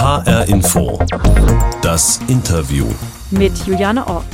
HR 0.00 0.48
Info. 0.48 0.98
Das 1.82 2.20
Interview. 2.26 2.86
Mit 3.30 3.54
Juliane 3.66 4.06
Ort. 4.06 4.24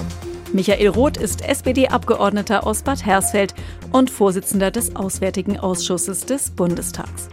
Michael 0.53 0.91
Roth 0.91 1.17
ist 1.17 1.43
SPD-Abgeordneter 1.43 2.65
aus 2.65 2.83
Bad 2.83 3.05
Hersfeld 3.05 3.53
und 3.91 4.09
Vorsitzender 4.09 4.71
des 4.71 4.95
Auswärtigen 4.95 5.59
Ausschusses 5.59 6.25
des 6.25 6.51
Bundestags. 6.53 7.29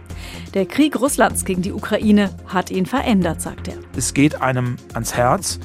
Der 0.52 0.66
Krieg 0.66 1.00
Russlands 1.00 1.44
gegen 1.44 1.62
die 1.62 1.72
Ukraine 1.72 2.30
hat 2.46 2.72
ihn 2.72 2.86
verändert, 2.86 3.40
sagt 3.40 3.68
er. 3.68 3.76
Es 3.96 4.14
geht 4.14 4.42
einem 4.42 4.78
ans 4.94 5.14
Herz 5.14 5.60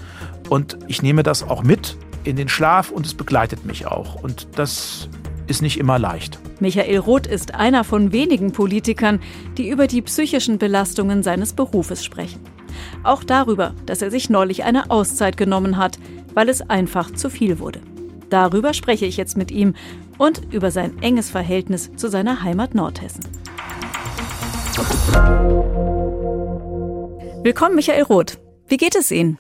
und 0.48 0.78
ich 0.88 1.02
nehme 1.02 1.24
das 1.24 1.42
auch 1.42 1.64
mit 1.64 1.98
in 2.24 2.36
den 2.36 2.50
Schlaf 2.50 2.92
und 2.92 3.08
es 3.08 3.16
begleitet 3.16 3.66
mich 3.66 3.88
auch. 3.88 4.22
Und 4.22 4.48
das 4.60 5.10
ist 5.48 5.64
nicht 5.64 5.80
immer 5.80 5.98
leicht. 5.98 6.38
Michael 6.60 7.00
Roth 7.00 7.26
ist 7.26 7.56
einer 7.56 7.84
von 7.84 8.12
wenigen 8.12 8.52
Politikern, 8.52 9.22
die 9.58 9.70
über 9.70 9.88
die 9.88 10.04
psychischen 10.04 10.60
Belastungen 10.60 11.24
seines 11.24 11.54
Berufes 11.54 12.06
sprechen. 12.06 12.40
Auch 13.04 13.24
darüber, 13.24 13.74
dass 13.86 14.02
er 14.02 14.12
sich 14.12 14.30
neulich 14.30 14.64
eine 14.64 14.90
Auszeit 14.92 15.38
genommen 15.38 15.78
hat, 15.78 16.00
weil 16.34 16.50
es 16.50 16.70
einfach 16.70 17.12
zu 17.12 17.30
viel 17.30 17.60
wurde. 17.60 17.82
Darüber 18.30 18.74
spreche 18.74 19.06
ich 19.06 19.18
jetzt 19.18 19.38
mit 19.38 19.52
ihm 19.52 19.74
und 20.18 20.54
über 20.54 20.72
sein 20.72 21.02
enges 21.02 21.30
Verhältnis 21.30 21.92
zu 21.96 22.10
seiner 22.10 22.44
Heimat 22.44 22.76
Nordhessen. 22.76 23.24
Willkommen, 27.44 27.76
Michael 27.76 28.04
Roth. 28.04 28.38
Wie 28.68 28.78
geht 28.78 28.96
es 28.96 29.12
Ihnen? 29.12 29.40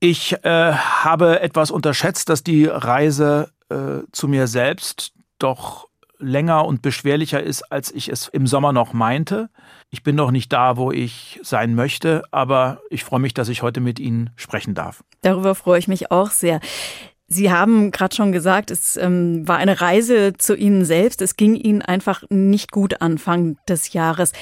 Ich 0.00 0.32
äh, 0.42 0.72
habe 0.72 1.40
etwas 1.40 1.70
unterschätzt, 1.70 2.28
dass 2.28 2.42
die 2.42 2.66
Reise 2.66 3.50
äh, 3.68 4.00
zu 4.12 4.28
mir 4.28 4.46
selbst 4.46 5.12
doch 5.38 5.85
länger 6.18 6.64
und 6.64 6.82
beschwerlicher 6.82 7.42
ist, 7.42 7.62
als 7.70 7.92
ich 7.92 8.08
es 8.08 8.28
im 8.28 8.46
Sommer 8.46 8.72
noch 8.72 8.92
meinte. 8.92 9.50
Ich 9.90 10.02
bin 10.02 10.16
noch 10.16 10.30
nicht 10.30 10.52
da, 10.52 10.76
wo 10.76 10.92
ich 10.92 11.40
sein 11.42 11.74
möchte, 11.74 12.22
aber 12.30 12.80
ich 12.90 13.04
freue 13.04 13.20
mich, 13.20 13.34
dass 13.34 13.48
ich 13.48 13.62
heute 13.62 13.80
mit 13.80 13.98
Ihnen 13.98 14.30
sprechen 14.36 14.74
darf. 14.74 15.04
Darüber 15.22 15.54
freue 15.54 15.78
ich 15.78 15.88
mich 15.88 16.10
auch 16.10 16.30
sehr. 16.30 16.60
Sie 17.28 17.50
haben 17.50 17.90
gerade 17.90 18.14
schon 18.14 18.30
gesagt, 18.30 18.70
es 18.70 18.96
ähm, 18.96 19.46
war 19.48 19.56
eine 19.56 19.80
Reise 19.80 20.34
zu 20.38 20.56
Ihnen 20.56 20.84
selbst. 20.84 21.20
Es 21.22 21.36
ging 21.36 21.56
Ihnen 21.56 21.82
einfach 21.82 22.22
nicht 22.30 22.70
gut 22.70 23.00
Anfang 23.00 23.58
des 23.68 23.92
Jahres. 23.92 24.32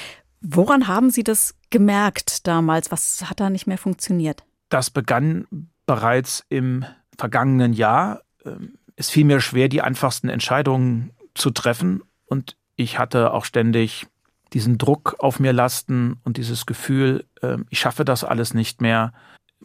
Woran 0.41 0.87
haben 0.87 1.09
Sie 1.09 1.23
das 1.23 1.55
gemerkt 1.71 2.45
damals? 2.45 2.91
Was 2.91 3.27
hat 3.27 3.39
da 3.39 3.49
nicht 3.49 3.65
mehr 3.65 3.79
funktioniert? 3.79 4.43
Das 4.69 4.91
begann 4.91 5.47
bereits 5.87 6.45
im 6.49 6.85
vergangenen 7.17 7.73
Jahr. 7.73 8.21
Ähm, 8.45 8.77
es 8.95 9.09
fiel 9.09 9.25
mir 9.25 9.41
schwer, 9.41 9.67
die 9.67 9.81
einfachsten 9.81 10.29
Entscheidungen 10.29 11.11
zu 11.35 11.51
treffen. 11.51 12.01
Und 12.25 12.57
ich 12.75 12.97
hatte 12.97 13.33
auch 13.33 13.45
ständig 13.45 14.07
diesen 14.53 14.77
Druck 14.77 15.15
auf 15.19 15.39
mir 15.39 15.53
lasten 15.53 16.19
und 16.23 16.37
dieses 16.37 16.65
Gefühl, 16.65 17.25
ähm, 17.41 17.65
ich 17.69 17.79
schaffe 17.79 18.05
das 18.05 18.23
alles 18.23 18.53
nicht 18.53 18.81
mehr. 18.81 19.13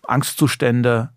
Angstzustände. 0.03 1.11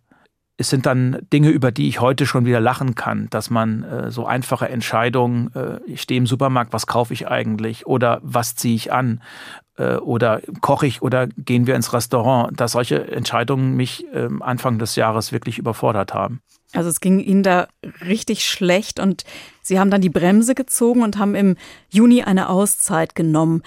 Es 0.57 0.69
sind 0.69 0.85
dann 0.85 1.17
Dinge, 1.33 1.49
über 1.49 1.71
die 1.71 1.87
ich 1.87 1.99
heute 1.99 2.25
schon 2.25 2.45
wieder 2.45 2.59
lachen 2.59 2.93
kann, 2.93 3.29
dass 3.31 3.49
man 3.49 3.83
äh, 3.83 4.11
so 4.11 4.25
einfache 4.25 4.69
Entscheidungen, 4.69 5.53
äh, 5.55 5.79
ich 5.87 6.01
stehe 6.01 6.19
im 6.19 6.27
Supermarkt, 6.27 6.73
was 6.73 6.85
kaufe 6.85 7.13
ich 7.13 7.27
eigentlich 7.27 7.87
oder 7.87 8.19
was 8.21 8.55
ziehe 8.55 8.75
ich 8.75 8.93
an 8.93 9.21
äh, 9.21 9.62
oder 9.77 10.41
koche 10.61 10.85
ich 10.87 11.01
oder 11.01 11.27
gehen 11.27 11.65
wir 11.67 11.75
ins 11.75 11.93
Restaurant, 11.93 12.59
dass 12.59 12.73
solche 12.73 13.11
Entscheidungen 13.11 13.75
mich 13.75 14.05
ähm, 14.13 14.41
Anfang 14.41 14.77
des 14.79 14.95
Jahres 14.95 15.31
wirklich 15.31 15.57
überfordert 15.57 16.13
haben. 16.13 16.41
Also 16.73 16.89
es 16.89 16.99
ging 16.99 17.19
Ihnen 17.19 17.43
da 17.43 17.67
richtig 18.05 18.45
schlecht 18.45 18.99
und 18.99 19.23
Sie 19.61 19.79
haben 19.79 19.91
dann 19.91 20.01
die 20.01 20.09
Bremse 20.09 20.55
gezogen 20.55 21.03
und 21.03 21.17
haben 21.17 21.35
im 21.35 21.55
Juni 21.89 22.23
eine 22.23 22.49
Auszeit 22.49 23.15
genommen. 23.15 23.63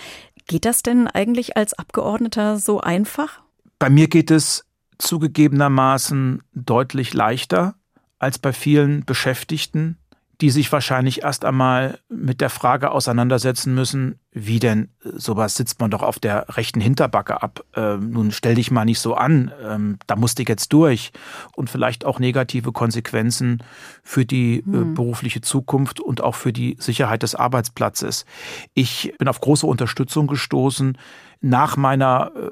Geht 0.46 0.64
das 0.64 0.82
denn 0.82 1.08
eigentlich 1.08 1.56
als 1.56 1.74
Abgeordneter 1.74 2.58
so 2.58 2.80
einfach? 2.80 3.40
Bei 3.78 3.90
mir 3.90 4.08
geht 4.08 4.30
es 4.30 4.64
zugegebenermaßen 4.98 6.42
deutlich 6.54 7.14
leichter 7.14 7.74
als 8.18 8.38
bei 8.38 8.52
vielen 8.52 9.04
Beschäftigten, 9.04 9.98
die 10.40 10.50
sich 10.50 10.70
wahrscheinlich 10.70 11.22
erst 11.22 11.44
einmal 11.44 11.98
mit 12.08 12.40
der 12.40 12.50
Frage 12.50 12.90
auseinandersetzen 12.90 13.74
müssen, 13.74 14.18
wie 14.32 14.58
denn 14.58 14.90
sowas 15.02 15.54
sitzt 15.54 15.80
man 15.80 15.90
doch 15.90 16.02
auf 16.02 16.18
der 16.18 16.56
rechten 16.56 16.80
Hinterbacke 16.80 17.42
ab. 17.42 17.64
Ähm, 17.74 18.10
nun 18.10 18.32
stell 18.32 18.54
dich 18.54 18.70
mal 18.70 18.84
nicht 18.84 19.00
so 19.00 19.14
an, 19.14 19.50
ähm, 19.64 19.98
da 20.06 20.16
musst 20.16 20.38
du 20.38 20.42
jetzt 20.46 20.72
durch 20.74 21.12
und 21.54 21.70
vielleicht 21.70 22.04
auch 22.04 22.18
negative 22.18 22.72
Konsequenzen 22.72 23.62
für 24.02 24.26
die 24.26 24.58
äh, 24.58 24.62
hm. 24.64 24.94
berufliche 24.94 25.40
Zukunft 25.40 26.00
und 26.00 26.20
auch 26.20 26.34
für 26.34 26.52
die 26.52 26.76
Sicherheit 26.78 27.22
des 27.22 27.34
Arbeitsplatzes. 27.34 28.26
Ich 28.74 29.14
bin 29.18 29.28
auf 29.28 29.40
große 29.40 29.66
Unterstützung 29.66 30.26
gestoßen 30.26 30.98
nach 31.40 31.78
meiner 31.78 32.32
äh, 32.34 32.50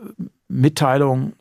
Mitteilung 0.48 1.34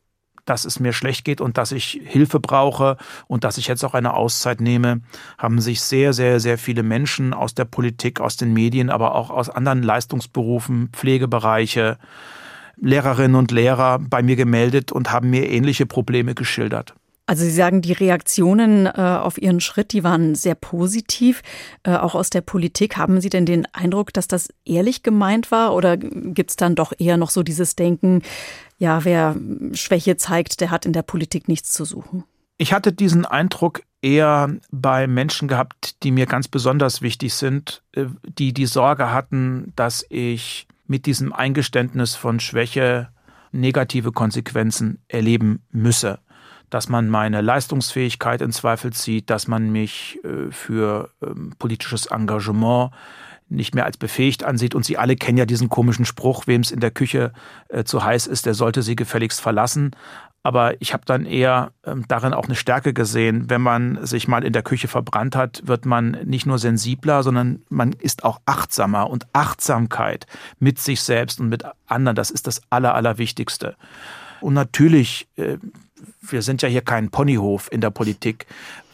dass 0.45 0.65
es 0.65 0.79
mir 0.79 0.93
schlecht 0.93 1.25
geht 1.25 1.41
und 1.41 1.57
dass 1.57 1.71
ich 1.71 2.01
Hilfe 2.03 2.39
brauche 2.39 2.97
und 3.27 3.43
dass 3.43 3.57
ich 3.57 3.67
jetzt 3.67 3.83
auch 3.83 3.93
eine 3.93 4.13
Auszeit 4.13 4.61
nehme, 4.61 5.01
haben 5.37 5.61
sich 5.61 5.81
sehr, 5.81 6.13
sehr, 6.13 6.39
sehr 6.39 6.57
viele 6.57 6.83
Menschen 6.83 7.33
aus 7.33 7.55
der 7.55 7.65
Politik, 7.65 8.19
aus 8.19 8.37
den 8.37 8.53
Medien, 8.53 8.89
aber 8.89 9.15
auch 9.15 9.29
aus 9.29 9.49
anderen 9.49 9.83
Leistungsberufen, 9.83 10.89
Pflegebereiche, 10.91 11.97
Lehrerinnen 12.77 13.35
und 13.35 13.51
Lehrer 13.51 13.99
bei 13.99 14.23
mir 14.23 14.35
gemeldet 14.35 14.91
und 14.91 15.11
haben 15.11 15.29
mir 15.29 15.49
ähnliche 15.49 15.85
Probleme 15.85 16.35
geschildert. 16.35 16.93
Also 17.25 17.45
Sie 17.45 17.51
sagen, 17.51 17.81
die 17.81 17.93
Reaktionen 17.93 18.85
äh, 18.85 18.91
auf 18.99 19.41
Ihren 19.41 19.61
Schritt, 19.61 19.93
die 19.93 20.03
waren 20.03 20.35
sehr 20.35 20.55
positiv, 20.55 21.41
äh, 21.83 21.95
auch 21.95 22.15
aus 22.15 22.29
der 22.29 22.41
Politik. 22.41 22.97
Haben 22.97 23.21
Sie 23.21 23.29
denn 23.29 23.45
den 23.45 23.65
Eindruck, 23.71 24.11
dass 24.11 24.27
das 24.27 24.49
ehrlich 24.65 25.03
gemeint 25.03 25.49
war 25.49 25.73
oder 25.73 25.95
gibt 25.95 26.49
es 26.49 26.57
dann 26.57 26.75
doch 26.75 26.91
eher 26.97 27.15
noch 27.15 27.29
so 27.29 27.41
dieses 27.41 27.77
Denken, 27.77 28.23
ja, 28.77 29.05
wer 29.05 29.35
Schwäche 29.73 30.17
zeigt, 30.17 30.61
der 30.61 30.71
hat 30.71 30.85
in 30.85 30.93
der 30.93 31.03
Politik 31.03 31.47
nichts 31.47 31.71
zu 31.71 31.85
suchen? 31.85 32.23
Ich 32.57 32.73
hatte 32.73 32.93
diesen 32.93 33.25
Eindruck 33.25 33.81
eher 34.01 34.55
bei 34.71 35.07
Menschen 35.07 35.47
gehabt, 35.47 36.03
die 36.03 36.11
mir 36.11 36.25
ganz 36.25 36.47
besonders 36.47 37.01
wichtig 37.01 37.33
sind, 37.33 37.83
äh, 37.93 38.05
die 38.23 38.53
die 38.53 38.65
Sorge 38.65 39.11
hatten, 39.11 39.73
dass 39.75 40.05
ich 40.09 40.67
mit 40.85 41.05
diesem 41.05 41.33
Eingeständnis 41.33 42.15
von 42.15 42.39
Schwäche 42.39 43.09
negative 43.51 44.11
Konsequenzen 44.11 45.01
erleben 45.07 45.63
müsse 45.71 46.19
dass 46.73 46.89
man 46.89 47.07
meine 47.07 47.41
Leistungsfähigkeit 47.41 48.41
in 48.41 48.51
Zweifel 48.51 48.91
zieht, 48.93 49.29
dass 49.29 49.47
man 49.47 49.71
mich 49.71 50.19
äh, 50.23 50.51
für 50.51 51.11
ähm, 51.21 51.53
politisches 51.59 52.07
Engagement 52.07 52.91
nicht 53.49 53.75
mehr 53.75 53.85
als 53.85 53.97
befähigt 53.97 54.43
ansieht. 54.43 54.75
Und 54.75 54.85
Sie 54.85 54.97
alle 54.97 55.15
kennen 55.15 55.37
ja 55.37 55.45
diesen 55.45 55.69
komischen 55.69 56.05
Spruch, 56.05 56.47
wem 56.47 56.61
es 56.61 56.71
in 56.71 56.79
der 56.79 56.91
Küche 56.91 57.33
äh, 57.69 57.83
zu 57.83 58.03
heiß 58.03 58.27
ist, 58.27 58.45
der 58.45 58.53
sollte 58.53 58.81
sie 58.81 58.95
gefälligst 58.95 59.41
verlassen. 59.41 59.91
Aber 60.45 60.81
ich 60.81 60.91
habe 60.91 61.05
dann 61.05 61.25
eher 61.25 61.71
ähm, 61.85 62.03
darin 62.09 62.33
auch 62.33 62.45
eine 62.45 62.55
Stärke 62.55 62.93
gesehen. 62.93 63.49
Wenn 63.49 63.61
man 63.61 64.05
sich 64.05 64.27
mal 64.27 64.43
in 64.43 64.51
der 64.51 64.61
Küche 64.61 64.89
verbrannt 64.89 65.37
hat, 65.37 65.61
wird 65.65 65.85
man 65.85 66.17
nicht 66.25 66.45
nur 66.45 66.59
sensibler, 66.59 67.23
sondern 67.23 67.61
man 67.69 67.93
ist 67.93 68.25
auch 68.25 68.41
achtsamer. 68.45 69.09
Und 69.09 69.25
Achtsamkeit 69.31 70.27
mit 70.59 70.79
sich 70.79 71.01
selbst 71.01 71.39
und 71.39 71.47
mit 71.47 71.63
anderen, 71.87 72.15
das 72.15 72.29
ist 72.29 72.47
das 72.47 72.61
Aller, 72.69 72.93
Allerwichtigste. 72.93 73.75
Und 74.41 74.53
natürlich 74.53 75.29
äh, 75.37 75.57
wir 76.21 76.41
sind 76.41 76.61
ja 76.61 76.69
hier 76.69 76.81
kein 76.81 77.09
Ponyhof 77.09 77.71
in 77.71 77.81
der 77.81 77.89
Politik, 77.89 78.45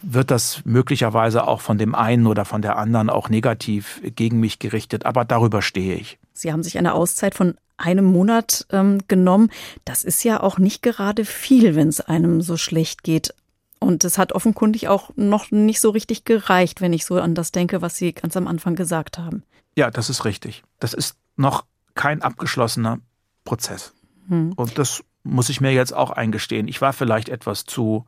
wird 0.02 0.32
das 0.32 0.64
möglicherweise 0.66 1.48
auch 1.48 1.62
von 1.62 1.78
dem 1.78 1.96
einen 1.96 2.28
oder 2.28 2.46
von 2.46 2.62
der 2.62 2.78
anderen 2.78 3.10
auch 3.10 3.30
negativ 3.30 4.02
gegen 4.16 4.40
mich 4.40 4.60
gerichtet. 4.60 5.06
Aber 5.06 5.26
darüber 5.26 5.62
stehe 5.62 5.96
ich. 5.96 6.20
Sie 6.34 6.52
haben 6.52 6.64
sich 6.64 6.78
eine 6.78 6.94
Auszeit 6.94 7.36
von 7.36 7.56
einem 7.78 8.06
Monat 8.06 8.66
ähm, 8.72 9.00
genommen. 9.08 9.52
Das 9.86 10.04
ist 10.04 10.24
ja 10.24 10.42
auch 10.42 10.58
nicht 10.58 10.82
gerade 10.82 11.26
viel, 11.26 11.76
wenn 11.76 11.88
es 11.88 12.02
einem 12.02 12.42
so 12.42 12.58
schlecht 12.58 13.04
geht. 13.04 13.34
Und 13.80 14.04
es 14.04 14.18
hat 14.18 14.34
offenkundig 14.34 14.90
auch 14.90 15.12
noch 15.16 15.52
nicht 15.52 15.80
so 15.80 15.90
richtig 15.90 16.26
gereicht, 16.26 16.82
wenn 16.82 16.92
ich 16.92 17.06
so 17.06 17.20
an 17.20 17.34
das 17.34 17.52
denke, 17.52 17.82
was 17.82 17.96
Sie 17.96 18.14
ganz 18.14 18.36
am 18.36 18.48
Anfang 18.48 18.76
gesagt 18.76 19.18
haben. 19.18 19.44
Ja, 19.76 19.90
das 19.90 20.10
ist 20.10 20.26
richtig. 20.26 20.64
Das 20.80 20.94
ist 20.94 21.16
noch 21.38 21.64
kein 21.96 22.22
abgeschlossener 22.22 23.00
Prozess. 23.46 23.94
Hm. 24.28 24.54
Und 24.54 24.78
das 24.78 25.04
muss 25.24 25.50
ich 25.50 25.62
mir 25.62 25.72
jetzt 25.72 25.94
auch 25.94 26.12
eingestehen. 26.12 26.68
Ich 26.68 26.82
war 26.82 26.92
vielleicht 26.92 27.30
etwas 27.30 27.64
zu 27.64 28.06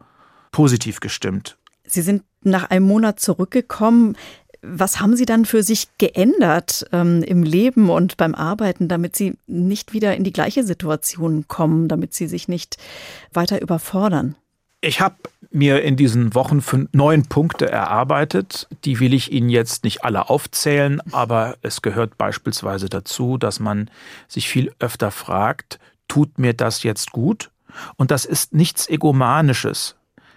positiv 0.52 1.00
gestimmt. 1.00 1.58
Sie 1.92 2.02
sind 2.02 2.24
nach 2.44 2.70
einem 2.70 2.86
Monat 2.86 3.20
zurückgekommen. 3.20 4.16
Was 4.62 5.00
haben 5.00 5.16
Sie 5.16 5.26
dann 5.26 5.46
für 5.46 5.64
sich 5.64 5.88
geändert 5.98 6.86
ähm, 6.92 7.24
im 7.24 7.44
Leben 7.44 7.90
und 7.90 8.18
beim 8.18 8.36
Arbeiten, 8.36 8.88
damit 8.88 9.16
Sie 9.16 9.36
nicht 9.48 9.94
wieder 9.94 10.16
in 10.16 10.24
die 10.24 10.34
gleiche 10.34 10.64
Situation 10.64 11.46
kommen, 11.48 11.88
damit 11.88 12.14
Sie 12.14 12.28
sich 12.28 12.48
nicht 12.48 12.78
weiter 13.34 13.62
überfordern? 13.62 14.36
Ich 14.82 15.00
habe 15.00 15.16
mir 15.52 15.84
in 15.84 15.96
diesen 15.96 16.34
Wochen 16.34 16.62
fünf, 16.62 16.90
neun 16.94 17.28
Punkte 17.28 17.70
erarbeitet. 17.70 18.68
Die 18.86 19.00
will 19.00 19.14
ich 19.14 19.32
Ihnen 19.32 19.50
jetzt 19.50 19.84
nicht 19.84 20.04
alle 20.04 20.30
aufzählen, 20.30 21.02
aber 21.12 21.58
es 21.62 21.82
gehört 21.82 22.18
beispielsweise 22.18 22.90
dazu, 22.90 23.38
dass 23.38 23.60
man 23.60 23.92
sich 24.28 24.48
viel 24.48 24.74
öfter 24.80 25.12
fragt, 25.12 25.80
tut 26.08 26.40
mir 26.40 26.54
das 26.54 26.84
jetzt 26.84 27.12
gut? 27.12 27.52
Und 27.96 28.12
das 28.12 28.26
ist 28.26 28.54
nichts 28.54 28.90
Egomanisches. 28.90 29.96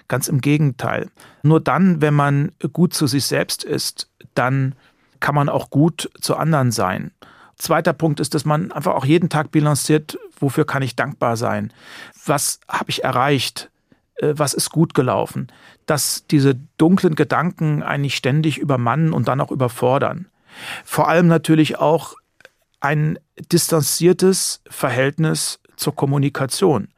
Ganz 0.09 0.29
im 0.29 0.41
Gegenteil. 0.41 1.11
Nur 1.43 1.61
dann, 1.61 2.01
wenn 2.01 2.15
man 2.15 2.53
gut 2.73 2.95
zu 2.95 3.07
sich 3.07 3.25
selbst 3.25 3.65
ist, 3.65 4.11
dann 4.35 4.75
kann 5.21 5.35
man 5.35 5.49
auch 5.49 5.71
gut 5.71 6.11
zu 6.21 6.37
anderen 6.37 6.71
sein. 6.71 7.13
Zweiter 7.57 7.93
Punkt 7.93 8.21
ist, 8.21 8.35
dass 8.35 8.45
man 8.45 8.73
einfach 8.73 8.95
auch 8.95 9.05
jeden 9.05 9.29
Tag 9.29 9.51
bilanziert, 9.51 10.19
wofür 10.39 10.67
kann 10.67 10.83
ich 10.83 10.97
dankbar 10.97 11.37
sein? 11.37 11.73
Was 12.27 12.61
habe 12.69 12.91
ich 12.91 13.05
erreicht? 13.05 13.71
Äh, 14.17 14.35
was 14.37 14.55
ist 14.55 14.71
gut 14.71 14.95
gelaufen? 14.95 15.49
Dass 15.87 16.27
diese 16.27 16.57
dunklen 16.79 17.15
Gedanken 17.15 17.83
eigentlich 17.83 18.17
ständig 18.17 18.59
übermannen 18.59 19.13
und 19.13 19.29
dann 19.29 19.41
auch 19.41 19.51
überfordern. 19.51 20.27
Vor 20.85 21.09
allem 21.09 21.27
natürlich 21.27 21.79
auch 21.79 22.15
ein 22.81 23.19
distanziertes 23.51 24.61
Verhältnis 24.69 25.61
zur 25.77 25.97
Kommunikation. 25.97 26.89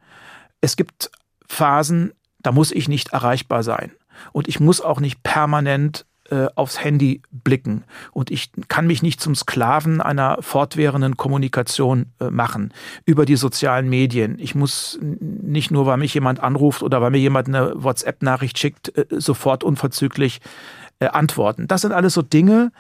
Es 0.61 0.77
gibt 0.77 1.11
Phasen, 1.49 2.13
da 2.47 2.53
muss 2.53 2.71
ich 2.71 2.89
nicht 2.89 3.13
erreichbar 3.13 3.65
sein. 3.65 3.91
Und 4.31 4.47
ich 4.47 4.61
muss 4.61 4.81
auch 4.81 5.01
nicht 5.01 5.25
permanent 5.25 6.07
äh, 6.31 6.47
aufs 6.55 6.83
Handy 6.83 7.21
blicken. 7.33 7.83
Und 8.13 8.31
ich 8.31 8.53
kann 8.69 8.87
mich 8.87 9.03
nicht 9.03 9.21
zum 9.21 9.35
Sklaven 9.35 10.01
einer 10.01 10.39
fortwährenden 10.43 11.17
Kommunikation 11.17 12.13
äh, 12.21 12.31
machen 12.31 12.73
über 13.05 13.27
die 13.27 13.35
sozialen 13.35 13.89
Medien. 13.89 14.39
Ich 14.39 14.55
muss 14.55 14.97
nicht 15.01 15.73
nur, 15.73 15.87
weil 15.87 15.97
mich 15.97 16.15
jemand 16.15 16.39
anruft 16.39 16.85
oder 16.85 17.03
weil 17.03 17.11
mir 17.11 17.19
jemand 17.19 17.49
eine 17.49 17.73
WhatsApp-Nachricht 17.83 18.59
schickt, 18.59 18.97
äh, 18.97 19.07
sofort 19.11 19.65
unverzüglich 19.65 20.41
antworten. 20.99 21.69
Das 21.69 21.83
sind 21.83 21.93
alles 21.93 22.15
so 22.15 22.23
Dinge, 22.23 22.73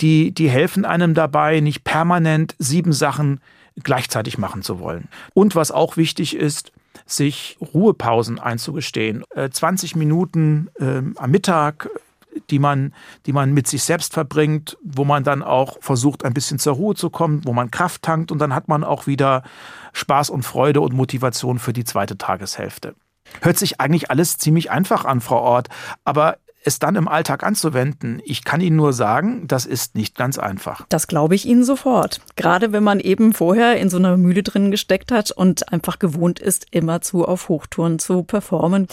die, 0.00 0.32
die 0.32 0.48
helfen 0.48 0.84
einem 0.84 1.12
dabei, 1.12 1.58
nicht 1.58 1.82
permanent 1.82 2.54
sieben 2.60 2.92
Sachen 2.92 3.40
gleichzeitig 3.82 4.38
machen 4.38 4.62
zu 4.62 4.78
wollen. 4.78 5.08
Und 5.32 5.56
was 5.56 5.72
auch 5.72 5.96
wichtig 5.96 6.36
ist, 6.36 6.70
sich 7.06 7.58
Ruhepausen 7.60 8.38
einzugestehen. 8.38 9.24
20 9.50 9.94
äh, 9.94 9.98
Minuten 9.98 10.68
äh, 10.78 11.02
am 11.16 11.30
Mittag, 11.30 11.88
die 12.50 12.58
man, 12.58 12.92
die 13.26 13.32
man 13.32 13.52
mit 13.52 13.66
sich 13.66 13.82
selbst 13.82 14.12
verbringt, 14.14 14.76
wo 14.82 15.04
man 15.04 15.24
dann 15.24 15.42
auch 15.42 15.78
versucht, 15.80 16.24
ein 16.24 16.34
bisschen 16.34 16.58
zur 16.58 16.74
Ruhe 16.74 16.94
zu 16.94 17.10
kommen, 17.10 17.42
wo 17.44 17.52
man 17.52 17.70
Kraft 17.70 18.02
tankt 18.02 18.32
und 18.32 18.38
dann 18.38 18.54
hat 18.54 18.68
man 18.68 18.84
auch 18.84 19.06
wieder 19.06 19.42
Spaß 19.92 20.30
und 20.30 20.42
Freude 20.42 20.80
und 20.80 20.92
Motivation 20.92 21.58
für 21.58 21.72
die 21.72 21.84
zweite 21.84 22.18
Tageshälfte. 22.18 22.94
Hört 23.40 23.58
sich 23.58 23.80
eigentlich 23.80 24.10
alles 24.10 24.36
ziemlich 24.36 24.70
einfach 24.70 25.04
an, 25.04 25.20
Frau 25.20 25.40
Ort, 25.40 25.68
aber 26.04 26.38
es 26.64 26.78
dann 26.78 26.96
im 26.96 27.08
Alltag 27.08 27.42
anzuwenden, 27.42 28.20
ich 28.24 28.44
kann 28.44 28.60
Ihnen 28.60 28.76
nur 28.76 28.92
sagen, 28.92 29.46
das 29.46 29.66
ist 29.66 29.94
nicht 29.94 30.16
ganz 30.16 30.38
einfach. 30.38 30.86
Das 30.88 31.06
glaube 31.06 31.34
ich 31.34 31.46
Ihnen 31.46 31.64
sofort. 31.64 32.20
Gerade 32.36 32.72
wenn 32.72 32.82
man 32.82 33.00
eben 33.00 33.32
vorher 33.32 33.76
in 33.78 33.90
so 33.90 33.98
einer 33.98 34.16
Mühle 34.16 34.42
drin 34.42 34.70
gesteckt 34.70 35.12
hat 35.12 35.30
und 35.30 35.72
einfach 35.72 35.98
gewohnt 35.98 36.38
ist, 36.38 36.66
immerzu 36.70 37.24
auf 37.24 37.48
Hochtouren 37.48 37.98
zu 37.98 38.22
performen. 38.22 38.88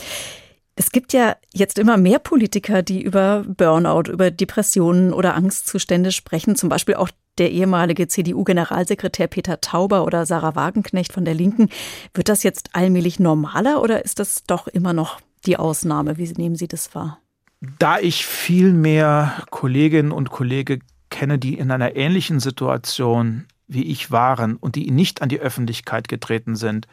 Es 0.76 0.92
gibt 0.92 1.14
ja 1.14 1.36
jetzt 1.54 1.78
immer 1.78 1.98
mehr 1.98 2.20
Politiker, 2.20 2.82
die 2.82 3.02
über 3.02 3.44
Burnout, 3.46 4.12
über 4.12 4.32
Depressionen 4.32 5.14
oder 5.14 5.36
Angstzustände 5.36 6.12
sprechen. 6.12 6.56
Zum 6.56 6.70
Beispiel 6.70 6.96
auch 6.96 7.10
der 7.38 7.52
ehemalige 7.52 8.08
CDU-Generalsekretär 8.08 9.28
Peter 9.28 9.62
Tauber 9.62 10.06
oder 10.06 10.26
Sarah 10.26 10.56
Wagenknecht 10.56 11.14
von 11.14 11.26
der 11.26 11.34
Linken. 11.34 11.70
Wird 12.14 12.30
das 12.30 12.44
jetzt 12.44 12.70
allmählich 12.74 13.20
normaler 13.20 13.82
oder 13.82 14.04
ist 14.04 14.20
das 14.20 14.44
doch 14.46 14.68
immer 14.68 14.94
noch 14.94 15.20
die 15.46 15.58
Ausnahme? 15.58 16.18
Wie 16.18 16.32
nehmen 16.34 16.56
Sie 16.56 16.68
das 16.68 16.94
wahr? 16.96 17.20
Da 17.62 18.00
ich 18.00 18.26
viel 18.26 18.74
mehr 18.74 19.46
Kolleginnen 19.52 20.12
und 20.12 20.32
Kollegen 20.32 20.84
kenne, 21.10 21.38
die 21.38 21.58
in 21.58 21.70
einer 21.70 21.96
ähnlichen 21.96 22.40
Situation 22.40 23.46
wie 23.68 23.84
ich 23.84 24.12
waren 24.12 24.58
und 24.58 24.76
die 24.76 24.90
nicht 24.92 25.22
an 25.22 25.30
die 25.30 25.40
Öffentlichkeit 25.40 26.08
getreten 26.08 26.56
sind, 26.56 26.88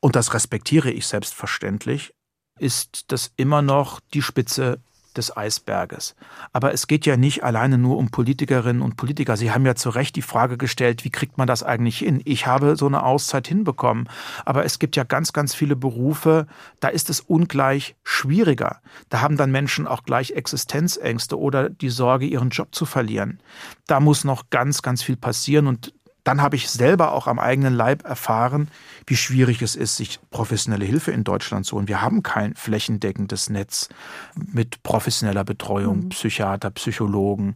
und 0.00 0.14
das 0.14 0.34
respektiere 0.34 0.90
ich 0.90 1.06
selbstverständlich, 1.06 2.12
ist 2.58 3.10
das 3.10 3.32
immer 3.36 3.62
noch 3.62 4.00
die 4.14 4.22
Spitze 4.22 4.80
des 5.18 5.36
Eisberges. 5.36 6.16
Aber 6.52 6.72
es 6.72 6.86
geht 6.86 7.04
ja 7.04 7.16
nicht 7.16 7.44
alleine 7.44 7.76
nur 7.76 7.98
um 7.98 8.10
Politikerinnen 8.10 8.80
und 8.80 8.96
Politiker. 8.96 9.36
Sie 9.36 9.50
haben 9.50 9.66
ja 9.66 9.74
zu 9.74 9.90
Recht 9.90 10.16
die 10.16 10.22
Frage 10.22 10.56
gestellt, 10.56 11.04
wie 11.04 11.10
kriegt 11.10 11.36
man 11.36 11.46
das 11.46 11.62
eigentlich 11.62 11.98
hin? 11.98 12.22
Ich 12.24 12.46
habe 12.46 12.76
so 12.76 12.86
eine 12.86 13.02
Auszeit 13.02 13.46
hinbekommen. 13.46 14.08
Aber 14.44 14.64
es 14.64 14.78
gibt 14.78 14.96
ja 14.96 15.04
ganz, 15.04 15.32
ganz 15.32 15.54
viele 15.54 15.76
Berufe, 15.76 16.46
da 16.80 16.88
ist 16.88 17.10
es 17.10 17.20
ungleich 17.20 17.96
schwieriger. 18.04 18.80
Da 19.10 19.20
haben 19.20 19.36
dann 19.36 19.50
Menschen 19.50 19.86
auch 19.86 20.04
gleich 20.04 20.30
Existenzängste 20.30 21.38
oder 21.38 21.68
die 21.68 21.90
Sorge, 21.90 22.26
ihren 22.26 22.50
Job 22.50 22.74
zu 22.74 22.86
verlieren. 22.86 23.40
Da 23.86 24.00
muss 24.00 24.24
noch 24.24 24.50
ganz, 24.50 24.82
ganz 24.82 25.02
viel 25.02 25.16
passieren. 25.16 25.66
Und 25.66 25.92
dann 26.28 26.42
habe 26.42 26.56
ich 26.56 26.68
selber 26.68 27.12
auch 27.12 27.26
am 27.26 27.38
eigenen 27.38 27.72
Leib 27.72 28.04
erfahren, 28.04 28.68
wie 29.06 29.16
schwierig 29.16 29.62
es 29.62 29.74
ist, 29.74 29.96
sich 29.96 30.20
professionelle 30.30 30.84
Hilfe 30.84 31.10
in 31.10 31.24
Deutschland 31.24 31.64
zu 31.64 31.76
holen. 31.76 31.88
Wir 31.88 32.02
haben 32.02 32.22
kein 32.22 32.54
flächendeckendes 32.54 33.48
Netz 33.48 33.88
mit 34.36 34.82
professioneller 34.82 35.44
Betreuung, 35.44 36.04
mhm. 36.04 36.08
Psychiater, 36.10 36.70
Psychologen. 36.70 37.54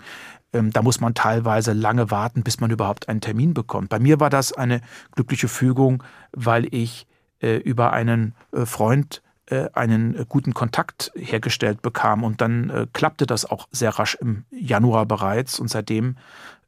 Ähm, 0.55 0.73
da 0.73 0.81
muss 0.81 1.01
man 1.01 1.13
teilweise 1.13 1.75
lange 1.75 2.11
warten, 2.11 2.43
bis 2.43 2.61
man 2.61 2.71
überhaupt 2.71 3.11
einen 3.11 3.21
Termin 3.21 3.53
bekommt. 3.53 3.91
Bei 3.91 3.99
mir 3.99 4.21
war 4.21 4.31
das 4.31 4.55
eine 4.55 4.81
glückliche 5.15 5.49
Fügung, 5.49 6.03
weil 6.33 6.67
ich 6.75 7.07
äh, 7.41 7.57
über 7.57 7.93
einen 7.93 8.35
äh, 8.53 8.65
Freund 8.65 9.21
äh, 9.51 9.69
einen 9.75 10.25
guten 10.31 10.55
Kontakt 10.55 11.13
hergestellt 11.15 11.83
bekam 11.83 12.25
und 12.25 12.41
dann 12.41 12.89
klappte 12.95 13.27
das 13.27 13.45
auch 13.45 13.69
sehr 13.71 13.91
rasch 13.91 14.15
im 14.19 14.45
Januar 14.51 15.05
bereits 15.05 15.61
und 15.61 15.69
seitdem 15.69 16.17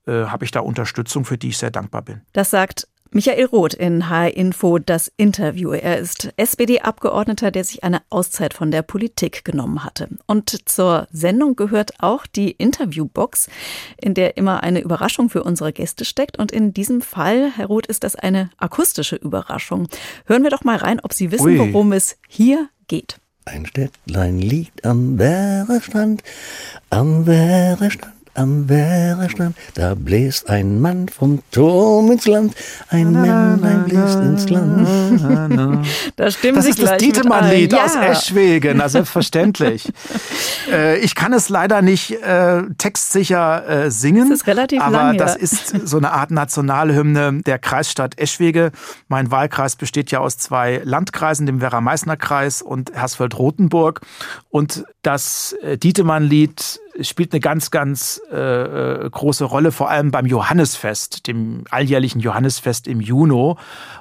äh, 0.07 0.25
habe 0.27 0.45
ich 0.45 0.51
da 0.51 0.61
Unterstützung, 0.61 1.25
für 1.25 1.39
die 1.39 1.49
ich 1.49 1.59
sehr 1.59 1.71
dankbar 1.71 2.03
bin. 2.03 2.21
Das 2.33 2.51
sagt 2.51 2.89
Michael 3.17 3.45
Roth 3.45 3.75
in 3.75 4.09
HR 4.09 4.37
Info 4.37 4.81
das 4.81 5.13
Interview. 5.17 5.71
Er 5.71 5.99
ist 5.99 6.33
SPD-Abgeordneter, 6.37 7.53
der 7.53 7.63
sich 7.63 7.85
eine 7.85 8.03
Auszeit 8.11 8.55
von 8.55 8.73
der 8.73 8.83
Politik 8.83 9.45
genommen 9.45 9.85
hatte. 9.85 10.09
Und 10.27 10.69
zur 10.69 11.07
Sendung 11.13 11.55
gehört 11.55 11.93
auch 12.01 12.27
die 12.27 12.51
Interviewbox, 12.51 13.49
in 14.03 14.15
der 14.15 14.37
immer 14.37 14.65
eine 14.65 14.81
Überraschung 14.81 15.31
für 15.31 15.45
unsere 15.45 15.73
Gäste 15.73 16.05
steckt. 16.05 16.41
Und 16.41 16.51
in 16.51 16.75
diesem 16.75 17.03
Fall, 17.03 17.53
Herr 17.55 17.67
Roth, 17.67 17.87
ist 17.87 18.03
das 18.03 18.17
eine 18.17 18.51
akustische 18.57 19.15
Überraschung. 19.15 19.87
Hören 20.27 20.43
wir 20.43 20.51
doch 20.51 20.65
mal 20.65 20.77
rein, 20.77 20.99
ob 20.99 21.13
Sie 21.13 21.31
wissen, 21.31 21.47
Ui. 21.47 21.59
worum 21.61 21.93
es 21.93 22.19
hier 22.29 22.69
geht. 22.89 23.21
Ein 23.45 23.65
Städtlein 23.67 24.41
liegt 24.41 24.85
am 24.85 25.21
Werestrand, 25.21 26.25
am 26.91 27.27
Werestrand 27.27 28.24
am 28.35 28.69
Wehrstand, 28.69 29.57
da 29.75 29.95
bläst 29.95 30.49
ein 30.51 30.81
Mann 30.81 31.09
vom 31.09 31.41
Turm 31.51 32.11
ins 32.13 32.27
Land, 32.27 32.55
ein 32.89 33.13
Männlein 33.13 33.85
bläst 33.85 34.19
ins 34.19 34.49
Land. 34.49 34.89
Da 36.17 36.31
stimmen 36.31 36.57
das 36.57 36.65
Sie 36.65 36.71
ist 36.71 36.83
das 36.83 36.99
Dietemann-Lied 36.99 37.73
ja. 37.73 37.85
aus 37.85 37.95
Eschwegen, 37.95 38.79
na 38.79 38.89
selbstverständlich. 38.89 39.93
äh, 40.71 40.99
ich 40.99 41.15
kann 41.15 41.33
es 41.33 41.49
leider 41.49 41.83
nicht 41.83 42.23
äh, 42.23 42.63
textsicher 42.79 43.69
äh, 43.69 43.91
singen, 43.91 44.31
das 44.31 44.41
ist 44.41 44.47
relativ 44.47 44.81
aber 44.81 44.97
lang, 44.97 45.19
das 45.19 45.37
ist 45.37 45.87
so 45.87 45.97
eine 45.97 46.13
Art 46.13 46.31
Nationalhymne 46.31 47.43
der 47.45 47.59
Kreisstadt 47.59 48.19
Eschwege. 48.19 48.73
Mein 49.09 49.31
Wahlkreis 49.31 49.77
besteht 49.77 50.11
ja 50.11 50.21
aus 50.21 50.39
zwei 50.39 50.81
Landkreisen, 50.85 51.47
dem 51.47 51.61
Werra-Meißner-Kreis 51.61 52.63
und 52.63 52.93
Hersfeld-Rotenburg. 52.95 54.01
Und 54.51 54.85
das 55.03 55.55
äh, 55.63 55.77
Dietemann-Lied 55.79 56.81
spielt 57.01 57.33
eine 57.33 57.41
ganz, 57.41 57.71
ganz 57.71 58.21
äh, 58.31 58.37
äh, 58.37 59.11
große 59.11 59.45
Rolle, 59.45 59.73
vor 59.73 59.91
allem 59.91 60.11
beim 60.11 60.27
Johannesfest, 60.27 61.27
dem 61.27 61.65
alljährlichen 61.71 62.21
Johannesfest 62.21 62.87
im 62.87 63.01
Juni. 63.01 63.25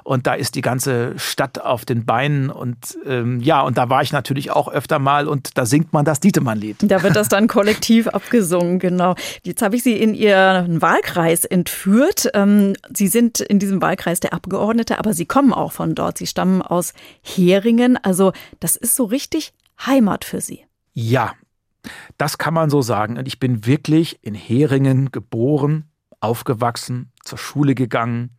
Und 0.04 0.26
da 0.26 0.34
ist 0.34 0.54
die 0.54 0.60
ganze 0.60 1.18
Stadt 1.18 1.60
auf 1.60 1.84
den 1.84 2.04
Beinen. 2.04 2.50
Und 2.50 2.98
ähm, 3.06 3.40
ja, 3.40 3.62
und 3.62 3.78
da 3.78 3.88
war 3.88 4.02
ich 4.02 4.12
natürlich 4.12 4.50
auch 4.50 4.68
öfter 4.68 4.98
mal 4.98 5.26
und 5.26 5.56
da 5.56 5.66
singt 5.66 5.92
man 5.92 6.04
das 6.04 6.20
Dietemann-Lied. 6.20 6.76
Da 6.82 7.02
wird 7.02 7.16
das 7.16 7.28
dann 7.28 7.48
kollektiv 7.48 8.06
abgesungen, 8.08 8.78
genau. 8.78 9.14
Jetzt 9.42 9.62
habe 9.62 9.76
ich 9.76 9.82
Sie 9.82 9.96
in 9.96 10.14
Ihren 10.14 10.82
Wahlkreis 10.82 11.44
entführt. 11.44 12.30
Ähm, 12.34 12.74
Sie 12.94 13.08
sind 13.08 13.40
in 13.40 13.58
diesem 13.58 13.80
Wahlkreis 13.80 14.20
der 14.20 14.32
Abgeordnete, 14.34 14.98
aber 14.98 15.14
Sie 15.14 15.26
kommen 15.26 15.52
auch 15.52 15.72
von 15.72 15.94
dort. 15.94 16.18
Sie 16.18 16.26
stammen 16.26 16.62
aus 16.62 16.92
Heringen. 17.22 17.98
Also 18.02 18.32
das 18.60 18.76
ist 18.76 18.94
so 18.94 19.04
richtig 19.04 19.52
Heimat 19.86 20.24
für 20.24 20.40
Sie. 20.40 20.64
Ja, 20.92 21.32
das 22.18 22.38
kann 22.38 22.54
man 22.54 22.70
so 22.70 22.82
sagen. 22.82 23.18
Und 23.18 23.26
ich 23.26 23.38
bin 23.38 23.66
wirklich 23.66 24.18
in 24.22 24.34
Heringen 24.34 25.12
geboren, 25.12 25.90
aufgewachsen, 26.20 27.12
zur 27.24 27.38
Schule 27.38 27.74
gegangen, 27.74 28.30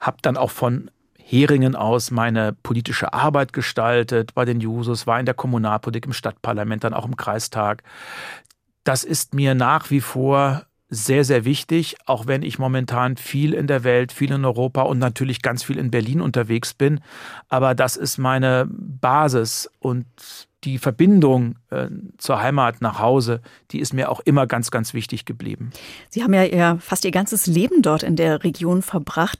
habe 0.00 0.18
dann 0.22 0.36
auch 0.36 0.50
von 0.50 0.90
Heringen 1.18 1.76
aus 1.76 2.10
meine 2.10 2.52
politische 2.52 3.14
Arbeit 3.14 3.52
gestaltet 3.52 4.34
bei 4.34 4.44
den 4.44 4.60
Jusos, 4.60 5.06
war 5.06 5.20
in 5.20 5.26
der 5.26 5.34
Kommunalpolitik, 5.34 6.06
im 6.06 6.12
Stadtparlament, 6.12 6.84
dann 6.84 6.94
auch 6.94 7.06
im 7.06 7.16
Kreistag. 7.16 7.82
Das 8.84 9.04
ist 9.04 9.32
mir 9.32 9.54
nach 9.54 9.90
wie 9.90 10.00
vor 10.00 10.66
sehr, 10.94 11.24
sehr 11.24 11.46
wichtig, 11.46 11.96
auch 12.04 12.26
wenn 12.26 12.42
ich 12.42 12.58
momentan 12.58 13.16
viel 13.16 13.54
in 13.54 13.66
der 13.66 13.82
Welt, 13.82 14.12
viel 14.12 14.30
in 14.30 14.44
Europa 14.44 14.82
und 14.82 14.98
natürlich 14.98 15.40
ganz 15.40 15.62
viel 15.62 15.78
in 15.78 15.90
Berlin 15.90 16.20
unterwegs 16.20 16.74
bin. 16.74 17.00
Aber 17.48 17.74
das 17.74 17.96
ist 17.96 18.18
meine 18.18 18.68
Basis 18.68 19.70
und 19.78 20.04
die 20.64 20.78
Verbindung 20.78 21.56
äh, 21.70 21.88
zur 22.18 22.40
Heimat 22.40 22.80
nach 22.80 22.98
Hause, 22.98 23.40
die 23.70 23.80
ist 23.80 23.92
mir 23.92 24.10
auch 24.10 24.20
immer 24.20 24.46
ganz, 24.46 24.70
ganz 24.70 24.94
wichtig 24.94 25.24
geblieben. 25.24 25.70
Sie 26.08 26.22
haben 26.22 26.34
ja 26.34 26.44
ihr, 26.44 26.78
fast 26.80 27.04
Ihr 27.04 27.10
ganzes 27.10 27.46
Leben 27.46 27.82
dort 27.82 28.02
in 28.02 28.16
der 28.16 28.44
Region 28.44 28.82
verbracht. 28.82 29.38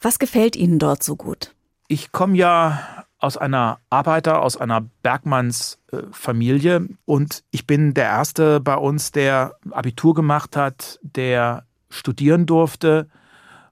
Was 0.00 0.18
gefällt 0.18 0.56
Ihnen 0.56 0.78
dort 0.78 1.02
so 1.02 1.16
gut? 1.16 1.54
Ich 1.86 2.12
komme 2.12 2.36
ja 2.36 3.04
aus 3.18 3.36
einer 3.36 3.78
Arbeiter, 3.88 4.42
aus 4.42 4.56
einer 4.56 4.82
Bergmannsfamilie 5.02 6.76
äh, 6.76 6.88
und 7.04 7.44
ich 7.50 7.66
bin 7.66 7.94
der 7.94 8.04
Erste 8.04 8.60
bei 8.60 8.76
uns, 8.76 9.12
der 9.12 9.56
Abitur 9.70 10.14
gemacht 10.14 10.56
hat, 10.56 10.98
der 11.02 11.64
studieren 11.88 12.44
durfte 12.46 13.08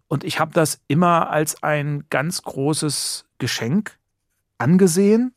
Und 0.09 0.25
ich 0.25 0.41
habe 0.41 0.53
das 0.53 0.81
immer 0.89 1.31
als 1.31 1.63
ein 1.63 2.05
ganz 2.11 2.43
großes 2.43 3.25
Geschenk 3.39 3.99
angesehen. 4.59 5.35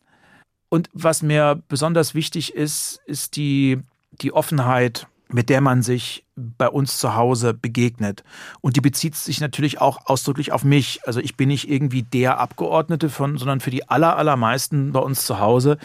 Und 0.75 0.89
was 0.91 1.23
mir 1.23 1.63
besonders 1.69 2.15
wichtig 2.15 2.53
ist, 2.53 2.99
ist 3.05 3.37
die, 3.37 3.79
die 4.19 4.33
Offenheit, 4.33 5.07
mit 5.29 5.47
der 5.47 5.61
man 5.61 5.81
sich 5.81 6.25
bei 6.35 6.67
uns 6.67 6.97
zu 6.97 7.15
Hause 7.15 7.53
begegnet. 7.53 8.25
Und 8.59 8.75
die 8.75 8.81
bezieht 8.81 9.15
sich 9.15 9.39
natürlich 9.39 9.79
auch 9.79 10.05
ausdrücklich 10.07 10.51
auf 10.51 10.65
mich. 10.65 10.99
Also 11.05 11.21
ich 11.21 11.37
bin 11.37 11.47
nicht 11.47 11.69
irgendwie 11.69 12.03
der 12.03 12.39
Abgeordnete 12.41 13.07
von, 13.07 13.37
sondern 13.37 13.61
für 13.61 13.71
die 13.71 13.87
aller, 13.87 14.17
allermeisten 14.17 14.91
bei 14.91 14.99
uns 14.99 15.25
zu 15.25 15.39
Hause 15.39 15.77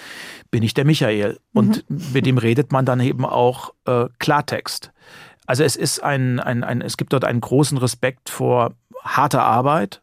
bin 0.51 0.65
ich 0.65 0.75
der 0.75 0.85
Michael. 0.85 1.39
Und 1.53 1.89
mhm. 1.89 2.07
mit 2.13 2.27
dem 2.27 2.39
redet 2.39 2.73
man 2.73 2.85
dann 2.85 2.99
eben 2.99 3.25
auch 3.25 3.73
äh, 3.85 4.07
Klartext. 4.19 4.91
Also 5.47 5.63
es 5.63 5.77
ist 5.77 6.03
ein, 6.03 6.41
ein, 6.41 6.65
ein, 6.65 6.81
es 6.81 6.97
gibt 6.97 7.13
dort 7.13 7.25
einen 7.25 7.41
großen 7.41 7.79
Respekt 7.79 8.29
vor 8.29 8.73
harter 9.05 9.45
Arbeit. 9.45 10.03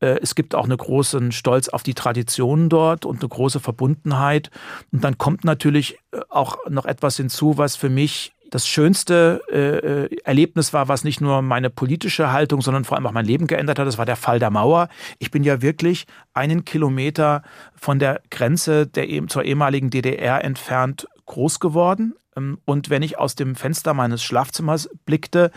Äh, 0.00 0.18
es 0.22 0.34
gibt 0.34 0.54
auch 0.54 0.64
einen 0.64 0.76
großen 0.76 1.32
Stolz 1.32 1.68
auf 1.68 1.82
die 1.82 1.94
Traditionen 1.94 2.68
dort 2.68 3.04
und 3.04 3.20
eine 3.20 3.28
große 3.28 3.60
Verbundenheit. 3.60 4.50
Und 4.92 5.04
dann 5.04 5.18
kommt 5.18 5.44
natürlich 5.44 5.98
äh, 6.12 6.20
auch 6.28 6.58
noch 6.68 6.86
etwas 6.86 7.16
hinzu, 7.16 7.58
was 7.58 7.76
für 7.76 7.88
mich 7.88 8.32
das 8.50 8.66
schönste 8.68 9.42
äh, 9.50 10.04
äh, 10.04 10.16
Erlebnis 10.24 10.72
war, 10.72 10.88
was 10.88 11.04
nicht 11.04 11.20
nur 11.20 11.42
meine 11.42 11.70
politische 11.70 12.32
Haltung, 12.32 12.60
sondern 12.60 12.84
vor 12.84 12.96
allem 12.96 13.06
auch 13.06 13.12
mein 13.12 13.24
Leben 13.24 13.46
geändert 13.46 13.78
hat. 13.78 13.86
Das 13.86 13.98
war 13.98 14.06
der 14.06 14.16
Fall 14.16 14.38
der 14.38 14.50
Mauer. 14.50 14.88
Ich 15.18 15.30
bin 15.30 15.44
ja 15.44 15.62
wirklich 15.62 16.06
einen 16.32 16.64
Kilometer 16.64 17.42
von 17.74 17.98
der 17.98 18.20
Grenze 18.30 18.86
der, 18.86 19.06
zur 19.28 19.44
ehemaligen 19.44 19.90
DDR 19.90 20.44
entfernt 20.44 21.08
groß 21.26 21.60
geworden. 21.60 22.14
Ähm, 22.36 22.58
und 22.64 22.90
wenn 22.90 23.02
ich 23.02 23.18
aus 23.18 23.34
dem 23.34 23.56
Fenster 23.56 23.94
meines 23.94 24.22
Schlafzimmers 24.22 24.90
blickte, 25.04 25.50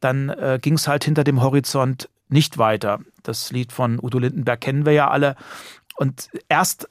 dann 0.00 0.30
äh, 0.30 0.58
ging 0.60 0.74
es 0.74 0.88
halt 0.88 1.04
hinter 1.04 1.24
dem 1.24 1.42
Horizont 1.42 2.08
nicht 2.28 2.58
weiter. 2.58 3.00
Das 3.30 3.52
Lied 3.52 3.72
von 3.72 3.98
Udo 4.00 4.18
Lindenberg 4.18 4.60
kennen 4.60 4.84
wir 4.84 4.92
ja 4.92 5.08
alle. 5.08 5.36
Und 5.96 6.28
erst 6.48 6.88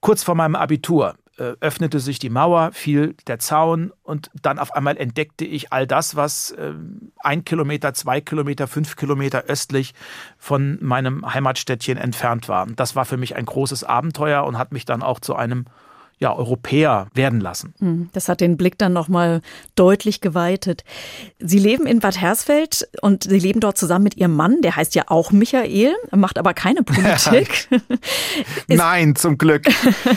kurz 0.00 0.22
vor 0.22 0.34
meinem 0.34 0.54
Abitur 0.54 1.16
äh, 1.36 1.52
öffnete 1.60 2.00
sich 2.00 2.18
die 2.18 2.30
Mauer, 2.30 2.72
fiel 2.72 3.14
der 3.26 3.38
Zaun 3.38 3.92
und 4.02 4.30
dann 4.40 4.58
auf 4.58 4.72
einmal 4.72 4.96
entdeckte 4.96 5.44
ich 5.44 5.72
all 5.72 5.86
das, 5.86 6.16
was 6.16 6.52
äh, 6.52 6.72
ein 7.18 7.44
Kilometer, 7.44 7.92
zwei 7.92 8.22
Kilometer, 8.22 8.66
fünf 8.66 8.96
Kilometer 8.96 9.44
östlich 9.44 9.92
von 10.38 10.78
meinem 10.80 11.34
Heimatstädtchen 11.34 11.98
entfernt 11.98 12.48
war. 12.48 12.66
Das 12.66 12.96
war 12.96 13.04
für 13.04 13.18
mich 13.18 13.36
ein 13.36 13.44
großes 13.44 13.84
Abenteuer 13.84 14.44
und 14.44 14.56
hat 14.56 14.72
mich 14.72 14.86
dann 14.86 15.02
auch 15.02 15.20
zu 15.20 15.36
einem 15.36 15.66
ja, 16.18 16.34
Europäer 16.34 17.08
werden 17.12 17.40
lassen. 17.40 17.74
Hm, 17.78 18.08
das 18.12 18.28
hat 18.28 18.40
den 18.40 18.56
Blick 18.56 18.78
dann 18.78 18.94
nochmal 18.94 19.42
deutlich 19.74 20.22
geweitet. 20.22 20.82
Sie 21.38 21.58
leben 21.58 21.86
in 21.86 22.00
Bad 22.00 22.18
Hersfeld 22.18 22.88
und 23.02 23.24
Sie 23.24 23.38
leben 23.38 23.60
dort 23.60 23.76
zusammen 23.76 24.04
mit 24.04 24.16
Ihrem 24.16 24.34
Mann, 24.34 24.62
der 24.62 24.76
heißt 24.76 24.94
ja 24.94 25.04
auch 25.08 25.30
Michael, 25.30 25.94
macht 26.12 26.38
aber 26.38 26.54
keine 26.54 26.82
Politik. 26.84 27.68
Nein, 28.68 29.14
zum 29.14 29.36
Glück. 29.36 29.66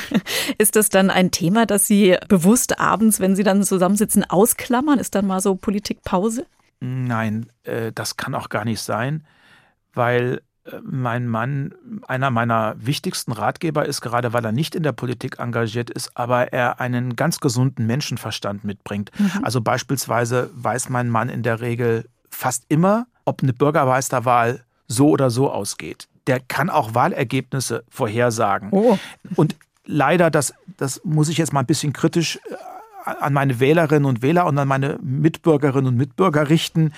Ist 0.58 0.78
das 0.78 0.88
dann 0.88 1.10
ein 1.10 1.32
Thema, 1.32 1.66
das 1.66 1.86
Sie 1.86 2.16
bewusst 2.30 2.80
abends, 2.80 3.20
wenn 3.20 3.36
Sie 3.36 3.44
dann 3.44 3.64
zusammensitzen, 3.64 4.24
ausklammern? 4.24 5.00
Ist 5.00 5.16
dann 5.16 5.28
mal 5.28 5.42
so 5.42 5.56
Politikpause? 5.56 6.46
Nein, 6.80 7.48
äh, 7.64 7.92
das 7.94 8.16
kann 8.16 8.36
auch 8.36 8.48
gar 8.48 8.64
nicht 8.64 8.82
sein, 8.82 9.26
weil 9.94 10.42
mein 10.84 11.28
Mann 11.28 11.74
einer 12.08 12.32
meiner 12.32 12.76
wichtigsten 12.78 13.32
Ratgeber 13.32 13.86
ist, 13.86 14.02
gerade 14.02 14.34
weil 14.34 14.46
er 14.46 14.52
nicht 14.52 14.76
in 14.76 14.84
der 14.84 14.92
Politik 14.92 15.40
engagiert 15.40 15.90
ist, 15.90 16.16
aber 16.16 16.54
er 16.54 16.80
einen 16.80 17.16
ganz 17.16 17.40
gesunden 17.40 17.86
Menschenverstand 17.88 18.64
mitbringt. 18.64 19.12
Mhm. 19.18 19.44
Also 19.44 19.62
beispielsweise 19.62 20.50
weiß 20.54 20.90
mein 20.90 21.10
Mann 21.10 21.30
in 21.30 21.44
der 21.44 21.62
Regel 21.62 22.06
fast 22.30 22.66
immer, 22.70 23.08
ob 23.26 23.42
eine 23.42 23.54
Bürgermeisterwahl 23.54 24.64
so 24.88 25.10
oder 25.10 25.30
so 25.30 25.52
ausgeht. 25.52 26.08
Der 26.28 26.40
kann 26.40 26.70
auch 26.70 26.94
Wahlergebnisse 26.94 27.84
vorhersagen. 27.90 28.70
Oh. 28.72 28.98
Und 29.36 29.56
leider, 29.86 30.30
das, 30.30 30.54
das 30.78 31.02
muss 31.04 31.30
ich 31.30 31.38
jetzt 31.38 31.54
mal 31.54 31.62
ein 31.62 31.66
bisschen 31.66 31.94
kritisch 31.94 32.38
äh, 32.50 32.56
an 33.04 33.34
meine 33.34 33.60
Wählerinnen 33.60 34.06
und 34.06 34.22
Wähler 34.22 34.46
und 34.46 34.58
an 34.58 34.68
meine 34.68 35.00
Mitbürgerinnen 35.02 35.88
und 35.88 35.96
Mitbürger 35.96 36.50
richten. 36.50 36.94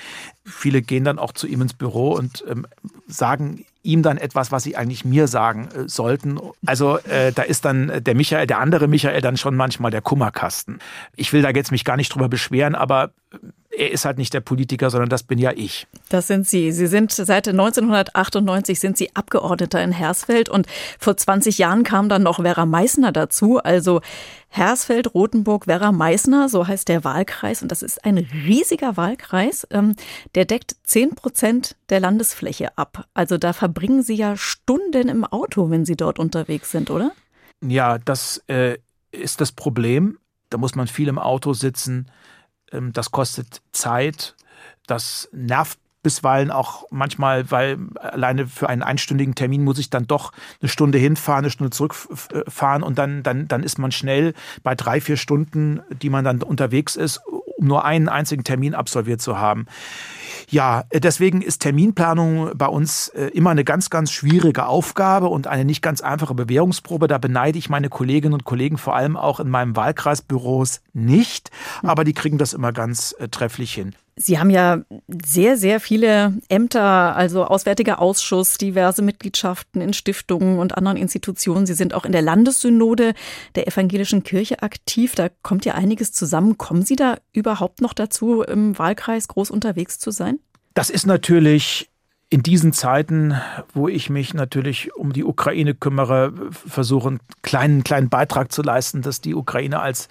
Viele 0.45 0.81
gehen 0.81 1.03
dann 1.03 1.19
auch 1.19 1.31
zu 1.31 1.47
ihm 1.47 1.61
ins 1.61 1.73
Büro 1.73 2.13
und 2.13 2.43
ähm, 2.49 2.65
sagen 3.07 3.65
ihm 3.83 4.03
dann 4.03 4.17
etwas, 4.17 4.51
was 4.51 4.63
sie 4.63 4.75
eigentlich 4.75 5.05
mir 5.05 5.27
sagen 5.27 5.69
äh, 5.69 5.87
sollten. 5.87 6.39
Also 6.65 6.97
äh, 6.99 7.31
da 7.31 7.43
ist 7.43 7.65
dann 7.65 8.03
der 8.03 8.15
Michael, 8.15 8.47
der 8.47 8.59
andere 8.59 8.87
Michael 8.87 9.21
dann 9.21 9.37
schon 9.37 9.55
manchmal 9.55 9.91
der 9.91 10.01
Kummerkasten. 10.01 10.79
Ich 11.15 11.33
will 11.33 11.41
da 11.41 11.49
jetzt 11.49 11.71
mich 11.71 11.85
gar 11.85 11.97
nicht 11.97 12.13
drüber 12.13 12.29
beschweren, 12.29 12.75
aber 12.75 13.11
er 13.77 13.91
ist 13.91 14.05
halt 14.05 14.17
nicht 14.17 14.33
der 14.33 14.41
Politiker, 14.41 14.89
sondern 14.89 15.09
das 15.09 15.23
bin 15.23 15.39
ja 15.39 15.51
ich. 15.55 15.87
Das 16.09 16.27
sind 16.27 16.47
Sie. 16.47 16.71
Sie 16.71 16.87
sind 16.87 17.11
seit 17.11 17.47
1998 17.47 18.79
sind 18.79 18.97
Sie 18.97 19.15
Abgeordneter 19.15 19.81
in 19.83 19.91
Hersfeld 19.91 20.49
und 20.49 20.67
vor 20.99 21.15
20 21.15 21.57
Jahren 21.57 21.83
kam 21.83 22.09
dann 22.09 22.23
noch 22.23 22.41
Vera 22.41 22.65
Meissner 22.65 23.11
dazu. 23.11 23.59
Also 23.59 24.01
Hersfeld, 24.49 25.13
Rothenburg, 25.13 25.67
Werra 25.67 25.93
Meißner, 25.93 26.49
so 26.49 26.67
heißt 26.67 26.89
der 26.89 27.05
Wahlkreis. 27.05 27.61
Und 27.61 27.71
das 27.71 27.81
ist 27.81 28.03
ein 28.03 28.17
riesiger 28.17 28.97
Wahlkreis. 28.97 29.65
Ähm, 29.71 29.95
der 30.35 30.43
deckt 30.43 30.75
10 30.83 31.15
Prozent 31.15 31.77
der 31.89 32.01
Landesfläche 32.01 32.77
ab. 32.77 33.05
Also 33.13 33.37
da 33.37 33.53
verbringen 33.53 34.03
Sie 34.03 34.15
ja 34.15 34.35
Stunden 34.35 35.07
im 35.07 35.23
Auto, 35.23 35.69
wenn 35.69 35.85
Sie 35.85 35.95
dort 35.95 36.19
unterwegs 36.19 36.71
sind, 36.71 36.89
oder? 36.89 37.13
Ja, 37.65 37.97
das 37.97 38.43
äh, 38.47 38.77
ist 39.11 39.39
das 39.39 39.53
Problem. 39.53 40.17
Da 40.49 40.57
muss 40.57 40.75
man 40.75 40.87
viel 40.87 41.07
im 41.07 41.17
Auto 41.17 41.53
sitzen. 41.53 42.11
Ähm, 42.71 42.93
das 42.93 43.11
kostet 43.11 43.61
Zeit. 43.71 44.35
Das 44.87 45.29
nervt 45.31 45.79
bisweilen 46.03 46.51
auch 46.51 46.85
manchmal, 46.89 47.51
weil 47.51 47.77
alleine 47.95 48.47
für 48.47 48.67
einen 48.67 48.81
einstündigen 48.81 49.35
Termin 49.35 49.63
muss 49.63 49.77
ich 49.77 49.89
dann 49.89 50.07
doch 50.07 50.31
eine 50.61 50.69
Stunde 50.69 50.97
hinfahren, 50.97 51.45
eine 51.45 51.51
Stunde 51.51 51.69
zurückfahren 51.71 52.83
und 52.83 52.97
dann, 52.97 53.23
dann, 53.23 53.47
dann 53.47 53.63
ist 53.63 53.77
man 53.77 53.91
schnell 53.91 54.33
bei 54.63 54.73
drei, 54.73 54.99
vier 54.99 55.17
Stunden, 55.17 55.81
die 56.01 56.09
man 56.09 56.25
dann 56.25 56.41
unterwegs 56.41 56.95
ist, 56.95 57.21
um 57.61 57.67
nur 57.67 57.85
einen 57.85 58.09
einzigen 58.09 58.43
Termin 58.43 58.75
absolviert 58.75 59.21
zu 59.21 59.37
haben. 59.37 59.67
Ja, 60.49 60.83
deswegen 60.91 61.41
ist 61.41 61.61
Terminplanung 61.61 62.51
bei 62.55 62.65
uns 62.65 63.07
äh, 63.09 63.27
immer 63.27 63.51
eine 63.51 63.63
ganz, 63.63 63.89
ganz 63.89 64.11
schwierige 64.11 64.65
Aufgabe 64.65 65.29
und 65.29 65.47
eine 65.47 65.63
nicht 65.63 65.81
ganz 65.81 66.01
einfache 66.01 66.33
Bewährungsprobe. 66.33 67.07
Da 67.07 67.19
beneide 67.19 67.57
ich 67.57 67.69
meine 67.69 67.87
Kolleginnen 67.87 68.33
und 68.33 68.43
Kollegen 68.43 68.77
vor 68.77 68.95
allem 68.95 69.15
auch 69.15 69.39
in 69.39 69.49
meinem 69.49 69.77
Wahlkreisbüros 69.77 70.81
nicht, 70.91 71.51
aber 71.83 72.03
die 72.03 72.13
kriegen 72.13 72.37
das 72.37 72.51
immer 72.51 72.73
ganz 72.73 73.15
äh, 73.19 73.29
trefflich 73.29 73.73
hin. 73.73 73.95
Sie 74.21 74.39
haben 74.39 74.49
ja 74.49 74.81
sehr, 75.25 75.57
sehr 75.57 75.79
viele 75.79 76.33
Ämter, 76.47 77.15
also 77.15 77.45
Auswärtiger 77.45 77.99
Ausschuss, 77.99 78.57
diverse 78.57 79.01
Mitgliedschaften 79.01 79.81
in 79.81 79.93
Stiftungen 79.93 80.59
und 80.59 80.77
anderen 80.77 80.97
Institutionen. 80.97 81.65
Sie 81.65 81.73
sind 81.73 81.93
auch 81.93 82.05
in 82.05 82.11
der 82.11 82.21
Landessynode 82.21 83.13
der 83.55 83.67
evangelischen 83.67 84.23
Kirche 84.23 84.61
aktiv. 84.61 85.15
Da 85.15 85.29
kommt 85.41 85.65
ja 85.65 85.75
einiges 85.75 86.13
zusammen. 86.13 86.57
Kommen 86.57 86.83
Sie 86.83 86.95
da 86.95 87.17
überhaupt 87.33 87.81
noch 87.81 87.93
dazu, 87.93 88.43
im 88.43 88.77
Wahlkreis 88.77 89.27
groß 89.27 89.51
unterwegs 89.51 89.99
zu 89.99 90.11
sein? 90.11 90.39
Das 90.73 90.89
ist 90.89 91.05
natürlich 91.05 91.90
in 92.31 92.43
diesen 92.43 92.71
Zeiten, 92.71 93.35
wo 93.73 93.89
ich 93.89 94.09
mich 94.09 94.33
natürlich 94.33 94.95
um 94.95 95.11
die 95.11 95.25
Ukraine 95.25 95.75
kümmere, 95.75 96.31
versuche 96.49 97.09
einen 97.09 97.19
kleinen, 97.41 97.83
kleinen 97.83 98.07
Beitrag 98.07 98.53
zu 98.53 98.61
leisten, 98.61 99.01
dass 99.01 99.19
die 99.19 99.35
Ukraine 99.35 99.81
als 99.81 100.07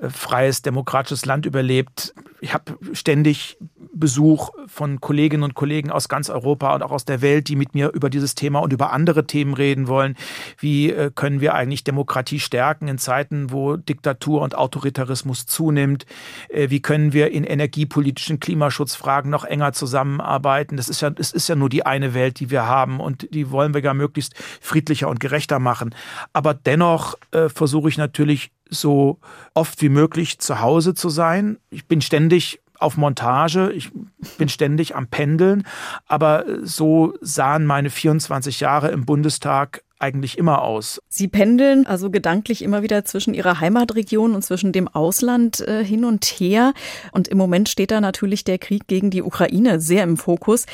äh, 0.00 0.08
freies, 0.08 0.62
demokratisches 0.62 1.26
Land 1.26 1.44
überlebt. 1.44 2.14
Ich 2.40 2.54
habe 2.54 2.78
ständig 2.94 3.58
Besuch 3.98 4.50
von 4.66 5.00
Kolleginnen 5.00 5.42
und 5.42 5.54
Kollegen 5.54 5.90
aus 5.90 6.08
ganz 6.08 6.30
Europa 6.30 6.74
und 6.74 6.82
auch 6.82 6.90
aus 6.90 7.04
der 7.04 7.22
Welt, 7.22 7.48
die 7.48 7.56
mit 7.56 7.74
mir 7.74 7.90
über 7.92 8.10
dieses 8.10 8.34
Thema 8.34 8.60
und 8.60 8.72
über 8.72 8.92
andere 8.92 9.26
Themen 9.26 9.54
reden 9.54 9.88
wollen. 9.88 10.16
Wie 10.58 10.90
äh, 10.90 11.10
können 11.14 11.40
wir 11.40 11.54
eigentlich 11.54 11.84
Demokratie 11.84 12.40
stärken 12.40 12.88
in 12.88 12.98
Zeiten, 12.98 13.50
wo 13.50 13.76
Diktatur 13.76 14.42
und 14.42 14.54
Autoritarismus 14.54 15.46
zunimmt? 15.46 16.06
Äh, 16.48 16.70
wie 16.70 16.80
können 16.80 17.12
wir 17.12 17.30
in 17.30 17.44
energiepolitischen 17.44 18.40
Klimaschutzfragen 18.40 19.30
noch 19.30 19.44
enger 19.44 19.72
zusammenarbeiten? 19.72 20.76
Das 20.76 20.88
ist 20.88 21.00
ja, 21.00 21.10
es 21.16 21.32
ist 21.32 21.48
ja 21.48 21.54
nur 21.54 21.68
die 21.68 21.86
eine 21.86 22.14
Welt, 22.14 22.40
die 22.40 22.50
wir 22.50 22.66
haben 22.66 23.00
und 23.00 23.32
die 23.32 23.50
wollen 23.50 23.74
wir 23.74 23.82
ja 23.82 23.94
möglichst 23.94 24.34
friedlicher 24.60 25.08
und 25.08 25.20
gerechter 25.20 25.58
machen. 25.58 25.94
Aber 26.32 26.54
dennoch 26.54 27.16
äh, 27.32 27.48
versuche 27.48 27.88
ich 27.88 27.98
natürlich 27.98 28.50
so 28.70 29.18
oft 29.54 29.80
wie 29.82 29.88
möglich 29.88 30.38
zu 30.38 30.60
Hause 30.60 30.94
zu 30.94 31.08
sein. 31.08 31.58
Ich 31.70 31.86
bin 31.86 32.00
ständig 32.00 32.60
auf 32.78 32.96
Montage, 32.96 33.70
ich 33.72 33.90
bin 34.38 34.48
ständig 34.48 34.94
am 34.94 35.08
Pendeln, 35.08 35.64
aber 36.06 36.44
so 36.62 37.14
sahen 37.20 37.66
meine 37.66 37.90
24 37.90 38.60
Jahre 38.60 38.88
im 38.88 39.04
Bundestag 39.04 39.82
eigentlich 39.98 40.38
immer 40.38 40.62
aus. 40.62 41.00
Sie 41.08 41.28
pendeln 41.28 41.86
also 41.86 42.10
gedanklich 42.10 42.62
immer 42.62 42.82
wieder 42.82 43.04
zwischen 43.04 43.34
Ihrer 43.34 43.60
Heimatregion 43.60 44.34
und 44.34 44.42
zwischen 44.42 44.72
dem 44.72 44.88
Ausland 44.88 45.60
äh, 45.60 45.84
hin 45.84 46.04
und 46.04 46.24
her. 46.24 46.72
Und 47.12 47.28
im 47.28 47.38
Moment 47.38 47.68
steht 47.68 47.90
da 47.90 48.00
natürlich 48.00 48.44
der 48.44 48.58
Krieg 48.58 48.86
gegen 48.86 49.10
die 49.10 49.22
Ukraine 49.22 49.80
sehr 49.80 50.04
im 50.04 50.16
Fokus. 50.16 50.66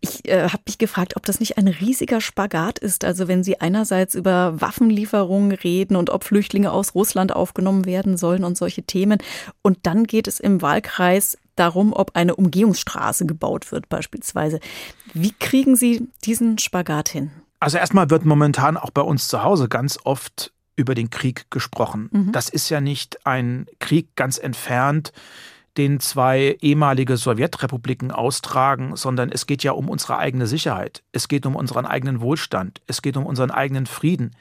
Ich 0.00 0.28
äh, 0.28 0.48
habe 0.48 0.62
mich 0.66 0.78
gefragt, 0.78 1.16
ob 1.16 1.24
das 1.24 1.40
nicht 1.40 1.56
ein 1.56 1.68
riesiger 1.68 2.20
Spagat 2.20 2.78
ist. 2.78 3.04
Also 3.04 3.28
wenn 3.28 3.42
Sie 3.42 3.60
einerseits 3.60 4.14
über 4.14 4.60
Waffenlieferungen 4.60 5.52
reden 5.52 5.96
und 5.96 6.10
ob 6.10 6.24
Flüchtlinge 6.24 6.70
aus 6.70 6.94
Russland 6.94 7.34
aufgenommen 7.34 7.86
werden 7.86 8.16
sollen 8.16 8.44
und 8.44 8.58
solche 8.58 8.82
Themen. 8.82 9.18
Und 9.62 9.78
dann 9.84 10.04
geht 10.04 10.28
es 10.28 10.38
im 10.38 10.60
Wahlkreis 10.60 11.38
darum, 11.56 11.92
ob 11.92 12.14
eine 12.14 12.36
Umgehungsstraße 12.36 13.26
gebaut 13.26 13.72
wird 13.72 13.88
beispielsweise. 13.88 14.60
Wie 15.14 15.32
kriegen 15.32 15.76
Sie 15.76 16.08
diesen 16.24 16.58
Spagat 16.58 17.08
hin? 17.08 17.30
Also 17.60 17.78
erstmal 17.78 18.10
wird 18.10 18.24
momentan 18.24 18.76
auch 18.76 18.90
bei 18.90 19.02
uns 19.02 19.28
zu 19.28 19.42
Hause 19.42 19.68
ganz 19.68 19.98
oft 20.04 20.52
über 20.76 20.94
den 20.94 21.10
Krieg 21.10 21.50
gesprochen. 21.50 22.10
Mhm. 22.12 22.32
Das 22.32 22.48
ist 22.48 22.68
ja 22.68 22.80
nicht 22.80 23.26
ein 23.26 23.66
Krieg 23.78 24.14
ganz 24.14 24.38
entfernt, 24.38 25.12
den 25.76 26.00
zwei 26.00 26.56
ehemalige 26.60 27.16
Sowjetrepubliken 27.16 28.10
austragen, 28.10 28.96
sondern 28.96 29.30
es 29.30 29.46
geht 29.46 29.62
ja 29.62 29.72
um 29.72 29.88
unsere 29.88 30.18
eigene 30.18 30.46
Sicherheit. 30.46 31.02
Es 31.12 31.28
geht 31.28 31.46
um 31.46 31.56
unseren 31.56 31.86
eigenen 31.86 32.20
Wohlstand. 32.20 32.80
Es 32.86 33.02
geht 33.02 33.16
um 33.16 33.26
unseren 33.26 33.50
eigenen 33.50 33.86
Frieden. 33.86 34.34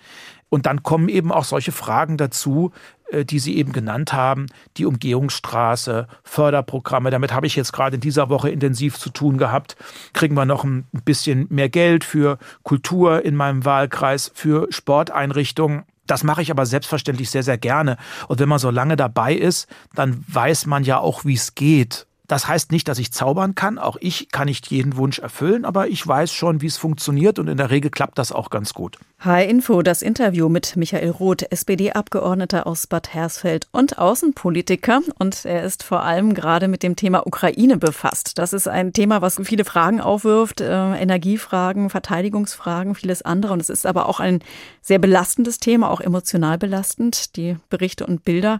Und 0.49 0.65
dann 0.67 0.83
kommen 0.83 1.09
eben 1.09 1.31
auch 1.31 1.43
solche 1.43 1.71
Fragen 1.71 2.17
dazu, 2.17 2.71
äh, 3.09 3.25
die 3.25 3.39
Sie 3.39 3.57
eben 3.57 3.73
genannt 3.73 4.13
haben, 4.13 4.45
die 4.77 4.85
Umgehungsstraße, 4.85 6.07
Förderprogramme. 6.23 7.09
Damit 7.09 7.33
habe 7.33 7.47
ich 7.47 7.55
jetzt 7.55 7.73
gerade 7.73 7.95
in 7.95 8.01
dieser 8.01 8.29
Woche 8.29 8.49
intensiv 8.49 8.97
zu 8.97 9.09
tun 9.09 9.37
gehabt. 9.37 9.75
Kriegen 10.13 10.35
wir 10.35 10.45
noch 10.45 10.63
ein 10.63 10.87
bisschen 11.03 11.47
mehr 11.49 11.69
Geld 11.69 12.03
für 12.03 12.37
Kultur 12.63 13.25
in 13.25 13.35
meinem 13.35 13.65
Wahlkreis, 13.65 14.31
für 14.33 14.67
Sporteinrichtungen. 14.69 15.83
Das 16.07 16.23
mache 16.23 16.41
ich 16.41 16.51
aber 16.51 16.65
selbstverständlich 16.65 17.29
sehr, 17.29 17.43
sehr 17.43 17.57
gerne. 17.57 17.97
Und 18.27 18.39
wenn 18.39 18.49
man 18.49 18.59
so 18.59 18.69
lange 18.69 18.95
dabei 18.95 19.33
ist, 19.33 19.67
dann 19.95 20.23
weiß 20.27 20.65
man 20.65 20.83
ja 20.83 20.99
auch, 20.99 21.25
wie 21.25 21.33
es 21.33 21.55
geht. 21.55 22.07
Das 22.27 22.47
heißt 22.47 22.71
nicht, 22.71 22.87
dass 22.87 22.99
ich 22.99 23.11
zaubern 23.11 23.55
kann. 23.55 23.77
Auch 23.77 23.97
ich 23.99 24.29
kann 24.31 24.45
nicht 24.45 24.67
jeden 24.67 24.97
Wunsch 24.97 25.19
erfüllen, 25.19 25.65
aber 25.65 25.87
ich 25.87 26.05
weiß 26.05 26.31
schon, 26.31 26.61
wie 26.61 26.67
es 26.67 26.77
funktioniert 26.77 27.39
und 27.39 27.47
in 27.47 27.57
der 27.57 27.69
Regel 27.69 27.91
klappt 27.91 28.17
das 28.17 28.31
auch 28.31 28.49
ganz 28.49 28.73
gut. 28.73 28.97
H-Info, 29.19 29.81
das 29.81 30.01
Interview 30.03 30.49
mit 30.49 30.75
Michael 30.75 31.09
Roth, 31.09 31.51
SPD-Abgeordneter 31.51 32.67
aus 32.67 32.85
Bad 32.85 33.13
Hersfeld 33.13 33.67
und 33.71 33.97
Außenpolitiker. 33.97 35.01
Und 35.17 35.45
er 35.45 35.63
ist 35.63 35.83
vor 35.83 36.03
allem 36.03 36.35
gerade 36.35 36.67
mit 36.67 36.83
dem 36.83 36.95
Thema 36.95 37.25
Ukraine 37.25 37.77
befasst. 37.77 38.37
Das 38.37 38.53
ist 38.53 38.67
ein 38.67 38.93
Thema, 38.93 39.21
was 39.21 39.39
viele 39.43 39.65
Fragen 39.65 39.99
aufwirft, 39.99 40.61
äh, 40.61 40.95
Energiefragen, 40.95 41.89
Verteidigungsfragen, 41.89 42.93
vieles 42.93 43.23
andere. 43.23 43.53
Und 43.53 43.61
es 43.61 43.69
ist 43.69 43.87
aber 43.87 44.07
auch 44.07 44.19
ein 44.19 44.41
sehr 44.81 44.99
belastendes 44.99 45.59
Thema, 45.59 45.89
auch 45.89 46.01
emotional 46.01 46.59
belastend, 46.59 47.35
die 47.35 47.57
Berichte 47.69 48.05
und 48.05 48.25
Bilder 48.25 48.59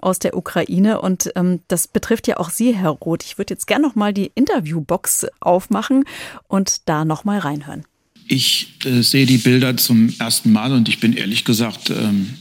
aus 0.00 0.18
der 0.18 0.36
Ukraine. 0.36 1.00
Und 1.02 1.30
ähm, 1.36 1.60
das 1.68 1.88
betrifft 1.88 2.26
ja 2.26 2.38
auch 2.38 2.48
Sie, 2.48 2.74
Herr 2.74 2.90
Roth. 2.90 3.05
Ich 3.14 3.38
würde 3.38 3.54
jetzt 3.54 3.66
gerne 3.66 3.86
noch 3.86 3.94
mal 3.94 4.12
die 4.12 4.32
Interviewbox 4.34 5.26
aufmachen 5.40 6.04
und 6.48 6.88
da 6.88 7.04
noch 7.04 7.24
mal 7.24 7.38
reinhören. 7.38 7.84
Ich 8.28 8.74
äh, 8.84 9.02
sehe 9.02 9.26
die 9.26 9.38
Bilder 9.38 9.76
zum 9.76 10.12
ersten 10.18 10.52
Mal 10.52 10.72
und 10.72 10.88
ich 10.88 10.98
bin 10.98 11.12
ehrlich 11.12 11.44
gesagt 11.44 11.90
ähm, 11.90 12.36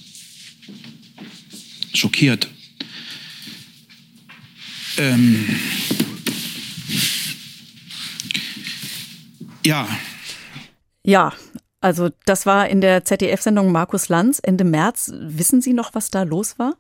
schockiert. 1.94 2.50
Ähm, 4.98 5.46
ja. 9.66 9.88
Ja, 11.04 11.34
also 11.82 12.10
das 12.26 12.48
war 12.48 12.68
in 12.68 12.82
der 12.82 13.06
ZDF-Sendung 13.06 13.72
Markus 13.72 14.10
Lanz 14.10 14.40
Ende 14.42 14.64
März. 14.64 15.12
Wissen 15.14 15.62
Sie 15.62 15.74
noch, 15.74 15.94
was 15.94 16.10
da 16.10 16.24
los 16.24 16.58
war? 16.58 16.76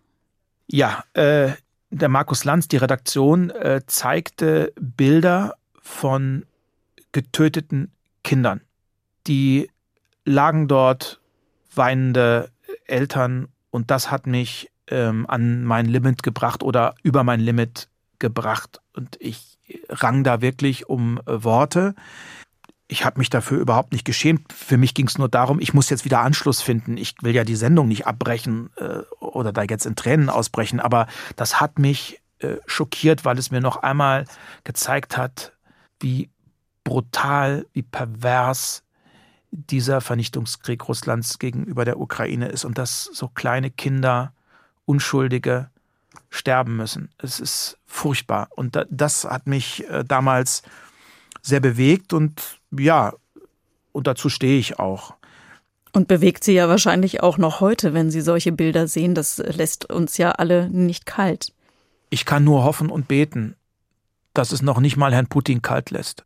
Ja, 0.67 1.03
äh, 1.13 1.51
der 1.89 2.09
Markus 2.09 2.43
Lanz, 2.43 2.67
die 2.67 2.77
Redaktion, 2.77 3.49
äh, 3.49 3.81
zeigte 3.87 4.73
Bilder 4.79 5.55
von 5.81 6.45
getöteten 7.11 7.91
Kindern 8.23 8.61
die 9.27 9.69
lagen 10.23 10.67
dort, 10.67 11.19
weinende 11.73 12.49
Eltern 12.85 13.47
und 13.69 13.91
das 13.91 14.11
hat 14.11 14.27
mich 14.27 14.71
ähm, 14.87 15.25
an 15.27 15.63
mein 15.63 15.85
Limit 15.85 16.23
gebracht 16.23 16.63
oder 16.63 16.95
über 17.03 17.23
mein 17.23 17.39
Limit 17.39 17.89
gebracht 18.19 18.81
und 18.93 19.17
ich 19.19 19.57
rang 19.89 20.23
da 20.23 20.41
wirklich 20.41 20.87
um 20.87 21.19
äh, 21.25 21.43
Worte. 21.43 21.95
Ich 22.87 23.03
habe 23.03 23.19
mich 23.19 23.29
dafür 23.29 23.59
überhaupt 23.59 23.93
nicht 23.93 24.05
geschämt. 24.05 24.53
Für 24.53 24.77
mich 24.77 24.93
ging 24.93 25.07
es 25.07 25.17
nur 25.17 25.27
darum, 25.27 25.59
ich 25.59 25.73
muss 25.73 25.89
jetzt 25.89 26.05
wieder 26.05 26.19
Anschluss 26.19 26.61
finden. 26.61 26.97
Ich 26.97 27.15
will 27.21 27.33
ja 27.33 27.43
die 27.43 27.55
Sendung 27.55 27.87
nicht 27.87 28.05
abbrechen 28.05 28.69
äh, 28.77 28.99
oder 29.19 29.51
da 29.51 29.63
jetzt 29.63 29.85
in 29.85 29.95
Tränen 29.95 30.29
ausbrechen, 30.29 30.79
aber 30.79 31.07
das 31.35 31.59
hat 31.59 31.79
mich 31.79 32.21
äh, 32.39 32.57
schockiert, 32.67 33.25
weil 33.25 33.39
es 33.39 33.49
mir 33.49 33.61
noch 33.61 33.77
einmal 33.77 34.25
gezeigt 34.63 35.17
hat, 35.17 35.53
wie 35.99 36.29
brutal, 36.83 37.65
wie 37.73 37.81
pervers 37.81 38.83
dieser 39.51 40.01
Vernichtungskrieg 40.01 40.87
Russlands 40.87 41.39
gegenüber 41.39 41.85
der 41.85 41.99
Ukraine 41.99 42.49
ist 42.49 42.65
und 42.65 42.77
dass 42.77 43.05
so 43.05 43.29
kleine 43.29 43.71
Kinder, 43.71 44.33
Unschuldige 44.85 45.71
sterben 46.29 46.75
müssen. 46.75 47.09
Es 47.17 47.39
ist 47.39 47.79
furchtbar. 47.85 48.49
Und 48.51 48.77
das 48.89 49.23
hat 49.23 49.47
mich 49.47 49.89
äh, 49.89 50.03
damals 50.03 50.61
sehr 51.41 51.59
bewegt 51.59 52.13
und 52.13 52.59
ja, 52.79 53.13
und 53.91 54.07
dazu 54.07 54.29
stehe 54.29 54.59
ich 54.59 54.79
auch. 54.79 55.15
Und 55.93 56.07
bewegt 56.07 56.43
sie 56.43 56.53
ja 56.53 56.67
wahrscheinlich 56.67 57.23
auch 57.23 57.37
noch 57.37 57.61
heute, 57.61 57.93
wenn 57.93 58.11
Sie 58.11 58.19
solche 58.19 58.51
Bilder 58.51 58.87
sehen. 58.87 59.15
Das 59.15 59.37
lässt 59.37 59.89
uns 59.89 60.17
ja 60.17 60.31
alle 60.31 60.69
nicht 60.69 61.05
kalt. 61.05 61.53
Ich 62.09 62.25
kann 62.25 62.43
nur 62.43 62.65
hoffen 62.65 62.89
und 62.89 63.07
beten, 63.07 63.55
dass 64.33 64.51
es 64.51 64.61
noch 64.61 64.81
nicht 64.81 64.97
mal 64.97 65.13
Herrn 65.13 65.27
Putin 65.27 65.61
kalt 65.61 65.91
lässt 65.91 66.25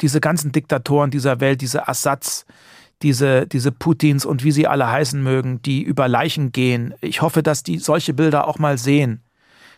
diese 0.00 0.20
ganzen 0.20 0.52
Diktatoren 0.52 1.10
dieser 1.10 1.40
Welt, 1.40 1.60
diese 1.60 1.88
Assads, 1.88 2.46
diese, 3.02 3.46
diese 3.46 3.72
Putins 3.72 4.24
und 4.24 4.44
wie 4.44 4.52
sie 4.52 4.66
alle 4.66 4.88
heißen 4.88 5.22
mögen, 5.22 5.60
die 5.62 5.82
über 5.82 6.08
Leichen 6.08 6.52
gehen. 6.52 6.94
Ich 7.00 7.20
hoffe, 7.20 7.42
dass 7.42 7.62
die 7.62 7.78
solche 7.78 8.14
Bilder 8.14 8.46
auch 8.46 8.58
mal 8.58 8.78
sehen. 8.78 9.22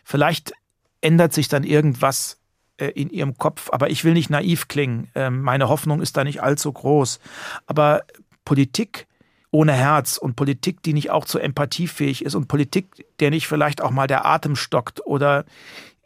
Vielleicht 0.04 0.52
ändert 1.00 1.32
sich 1.32 1.48
dann 1.48 1.64
irgendwas 1.64 2.38
in 2.78 3.10
ihrem 3.10 3.38
Kopf, 3.38 3.70
aber 3.72 3.90
ich 3.90 4.04
will 4.04 4.14
nicht 4.14 4.30
naiv 4.30 4.68
klingen. 4.68 5.08
Ähm, 5.14 5.42
meine 5.42 5.68
Hoffnung 5.68 6.00
ist 6.00 6.16
da 6.16 6.24
nicht 6.24 6.42
allzu 6.42 6.72
groß. 6.72 7.20
Aber 7.66 8.02
Politik 8.44 9.06
ohne 9.50 9.72
Herz 9.72 10.16
und 10.16 10.34
Politik, 10.34 10.82
die 10.82 10.92
nicht 10.92 11.10
auch 11.10 11.24
zu 11.24 11.38
empathiefähig 11.38 12.24
ist 12.24 12.34
und 12.34 12.48
Politik, 12.48 13.06
der 13.20 13.30
nicht 13.30 13.46
vielleicht 13.46 13.82
auch 13.82 13.92
mal 13.92 14.08
der 14.08 14.26
Atem 14.26 14.56
stockt 14.56 15.06
oder 15.06 15.44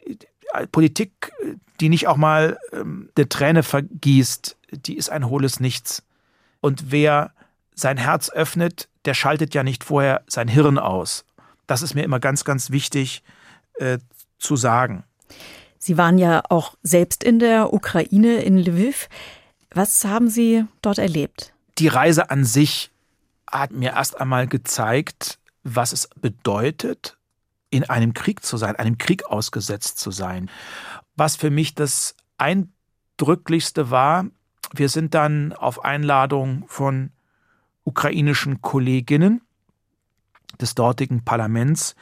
äh, 0.05 0.67
Politik, 0.67 1.31
die 1.79 1.89
nicht 1.89 2.07
auch 2.07 2.17
mal 2.17 2.59
ähm, 2.71 3.09
eine 3.15 3.27
Träne 3.27 3.63
vergießt, 3.63 4.55
die 4.71 4.97
ist 4.97 5.09
ein 5.09 5.27
hohles 5.29 5.59
Nichts. 5.59 6.03
Und 6.61 6.91
wer 6.91 7.31
sein 7.73 7.97
Herz 7.97 8.29
öffnet, 8.29 8.87
der 9.05 9.15
schaltet 9.15 9.55
ja 9.55 9.63
nicht 9.63 9.83
vorher 9.83 10.21
sein 10.27 10.47
Hirn 10.47 10.77
aus. 10.77 11.25
Das 11.65 11.81
ist 11.81 11.95
mir 11.95 12.03
immer 12.03 12.19
ganz, 12.19 12.43
ganz 12.43 12.69
wichtig 12.69 13.23
äh, 13.75 13.97
zu 14.37 14.55
sagen. 14.55 15.03
Sie 15.79 15.97
waren 15.97 16.17
ja 16.17 16.43
auch 16.49 16.75
selbst 16.83 17.23
in 17.23 17.39
der 17.39 17.73
Ukraine, 17.73 18.41
in 18.41 18.57
Lviv. 18.57 19.07
Was 19.71 20.03
haben 20.05 20.29
Sie 20.29 20.65
dort 20.81 20.97
erlebt? 20.97 21.53
Die 21.77 21.87
Reise 21.87 22.29
an 22.29 22.43
sich 22.43 22.91
hat 23.49 23.71
mir 23.71 23.91
erst 23.91 24.19
einmal 24.19 24.45
gezeigt, 24.45 25.39
was 25.63 25.93
es 25.93 26.09
bedeutet, 26.19 27.17
in 27.69 27.89
einem 27.89 28.13
Krieg 28.13 28.43
zu 28.43 28.57
sein, 28.57 28.75
einem 28.75 28.97
Krieg 28.97 29.25
ausgesetzt 29.25 29.99
zu 29.99 30.11
sein. 30.11 30.49
Was 31.15 31.35
für 31.35 31.49
mich 31.49 31.75
das 31.75 32.15
Eindrücklichste 32.37 33.89
war, 33.89 34.25
wir 34.73 34.89
sind 34.89 35.13
dann 35.13 35.53
auf 35.53 35.83
Einladung 35.83 36.65
von 36.67 37.11
ukrainischen 37.83 38.61
Kolleginnen 38.61 39.41
des 40.59 40.75
dortigen 40.75 41.23
Parlaments 41.23 41.95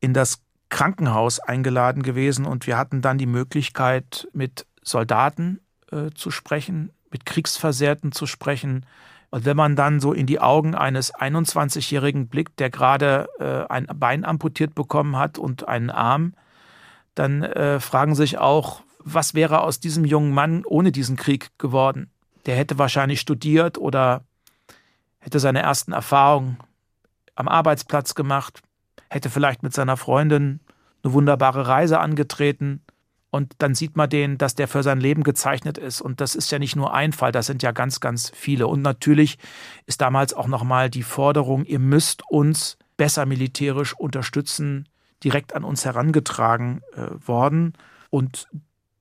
in 0.00 0.12
das 0.12 0.43
Krankenhaus 0.74 1.38
eingeladen 1.38 2.02
gewesen 2.02 2.46
und 2.46 2.66
wir 2.66 2.76
hatten 2.76 3.00
dann 3.00 3.16
die 3.16 3.26
Möglichkeit, 3.26 4.26
mit 4.32 4.66
Soldaten 4.82 5.60
äh, 5.92 6.10
zu 6.14 6.32
sprechen, 6.32 6.90
mit 7.10 7.24
Kriegsversehrten 7.24 8.10
zu 8.10 8.26
sprechen, 8.26 8.84
und 9.34 9.44
wenn 9.44 9.56
man 9.56 9.74
dann 9.74 9.98
so 9.98 10.12
in 10.12 10.26
die 10.26 10.38
Augen 10.38 10.76
eines 10.76 11.12
21-Jährigen 11.12 12.28
blickt, 12.28 12.60
der 12.60 12.70
gerade 12.70 13.26
äh, 13.40 13.68
ein 13.68 13.88
Bein 13.92 14.24
amputiert 14.24 14.76
bekommen 14.76 15.16
hat 15.16 15.38
und 15.38 15.66
einen 15.66 15.90
Arm, 15.90 16.34
dann 17.16 17.42
äh, 17.42 17.80
fragen 17.80 18.14
sich 18.14 18.38
auch, 18.38 18.82
was 19.00 19.34
wäre 19.34 19.62
aus 19.62 19.80
diesem 19.80 20.04
jungen 20.04 20.32
Mann 20.32 20.64
ohne 20.64 20.92
diesen 20.92 21.16
Krieg 21.16 21.50
geworden? 21.58 22.12
Der 22.46 22.54
hätte 22.54 22.78
wahrscheinlich 22.78 23.18
studiert 23.18 23.76
oder 23.76 24.22
hätte 25.18 25.40
seine 25.40 25.62
ersten 25.62 25.90
Erfahrungen 25.90 26.58
am 27.34 27.48
Arbeitsplatz 27.48 28.14
gemacht, 28.14 28.62
hätte 29.10 29.30
vielleicht 29.30 29.64
mit 29.64 29.74
seiner 29.74 29.96
Freundin 29.96 30.60
eine 31.04 31.12
wunderbare 31.12 31.68
Reise 31.68 32.00
angetreten 32.00 32.80
und 33.34 33.54
dann 33.58 33.74
sieht 33.74 33.96
man 33.96 34.08
den, 34.08 34.38
dass 34.38 34.54
der 34.54 34.68
für 34.68 34.84
sein 34.84 35.00
Leben 35.00 35.24
gezeichnet 35.24 35.76
ist. 35.76 36.00
Und 36.00 36.20
das 36.20 36.36
ist 36.36 36.52
ja 36.52 36.60
nicht 36.60 36.76
nur 36.76 36.94
ein 36.94 37.12
Fall, 37.12 37.32
das 37.32 37.46
sind 37.46 37.64
ja 37.64 37.72
ganz, 37.72 37.98
ganz 37.98 38.30
viele. 38.32 38.68
Und 38.68 38.80
natürlich 38.80 39.38
ist 39.86 40.00
damals 40.00 40.34
auch 40.34 40.46
nochmal 40.46 40.88
die 40.88 41.02
Forderung, 41.02 41.64
ihr 41.64 41.80
müsst 41.80 42.22
uns 42.30 42.78
besser 42.96 43.26
militärisch 43.26 43.92
unterstützen, 43.92 44.88
direkt 45.24 45.56
an 45.56 45.64
uns 45.64 45.84
herangetragen 45.84 46.82
äh, 46.94 47.26
worden. 47.26 47.72
Und 48.08 48.46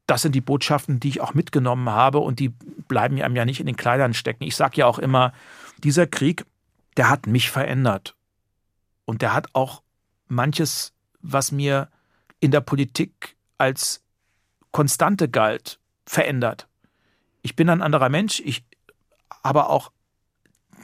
das 0.08 0.24
sind 0.24 0.34
die 0.34 0.42
Botschaften, 0.42 1.00
die 1.00 1.10
ich 1.10 1.22
auch 1.22 1.36
mitgenommen 1.36 1.90
habe 1.90 2.18
und 2.18 2.40
die 2.40 2.50
bleiben 2.88 3.22
einem 3.22 3.36
ja 3.36 3.46
nicht 3.46 3.60
in 3.60 3.68
den 3.68 3.78
Kleidern 3.78 4.16
stecken. 4.16 4.46
Ich 4.46 4.56
sage 4.56 4.78
ja 4.78 4.88
auch 4.88 4.98
immer, 4.98 5.32
dieser 5.84 6.08
Krieg, 6.08 6.44
der 6.98 7.08
hat 7.08 7.28
mich 7.28 7.52
verändert. 7.52 8.16
Und 9.06 9.22
der 9.22 9.36
hat 9.36 9.50
auch 9.54 9.84
manches, 10.28 10.92
was 11.22 11.52
mir 11.52 11.90
in 12.44 12.52
der 12.52 12.60
Politik 12.60 13.38
als 13.58 14.04
Konstante 14.72 15.30
galt, 15.30 15.80
verändert. 16.06 16.68
Ich 17.42 17.56
bin 17.56 17.70
ein 17.70 17.82
anderer 17.82 18.10
Mensch, 18.10 18.42
ich 18.44 18.66
habe 19.46 19.70
auch 19.70 19.92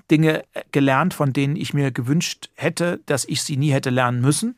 Dinge 0.09 0.45
gelernt, 0.71 1.13
von 1.13 1.33
denen 1.33 1.57
ich 1.57 1.73
mir 1.73 1.91
gewünscht 1.91 2.49
hätte, 2.55 3.01
dass 3.07 3.25
ich 3.25 3.43
sie 3.43 3.57
nie 3.57 3.71
hätte 3.71 3.89
lernen 3.89 4.21
müssen. 4.21 4.55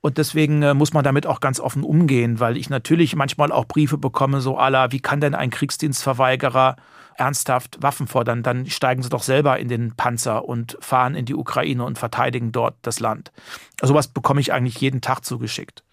Und 0.00 0.16
deswegen 0.16 0.62
äh, 0.62 0.72
muss 0.72 0.94
man 0.94 1.04
damit 1.04 1.26
auch 1.26 1.40
ganz 1.40 1.60
offen 1.60 1.84
umgehen, 1.84 2.40
weil 2.40 2.56
ich 2.56 2.70
natürlich 2.70 3.14
manchmal 3.14 3.52
auch 3.52 3.66
Briefe 3.66 3.98
bekomme, 3.98 4.40
so 4.40 4.56
aller, 4.56 4.90
wie 4.90 5.00
kann 5.00 5.20
denn 5.20 5.34
ein 5.34 5.50
Kriegsdienstverweigerer 5.50 6.76
ernsthaft 7.14 7.76
Waffen 7.82 8.08
fordern? 8.08 8.42
Dann 8.42 8.64
steigen 8.70 9.02
sie 9.02 9.10
doch 9.10 9.22
selber 9.22 9.58
in 9.58 9.68
den 9.68 9.94
Panzer 9.94 10.46
und 10.46 10.78
fahren 10.80 11.14
in 11.14 11.26
die 11.26 11.34
Ukraine 11.34 11.84
und 11.84 11.98
verteidigen 11.98 12.52
dort 12.52 12.74
das 12.80 13.00
Land. 13.00 13.32
Sowas 13.82 14.08
bekomme 14.08 14.40
ich 14.40 14.54
eigentlich 14.54 14.80
jeden 14.80 15.02
Tag 15.02 15.26
zugeschickt. 15.26 15.84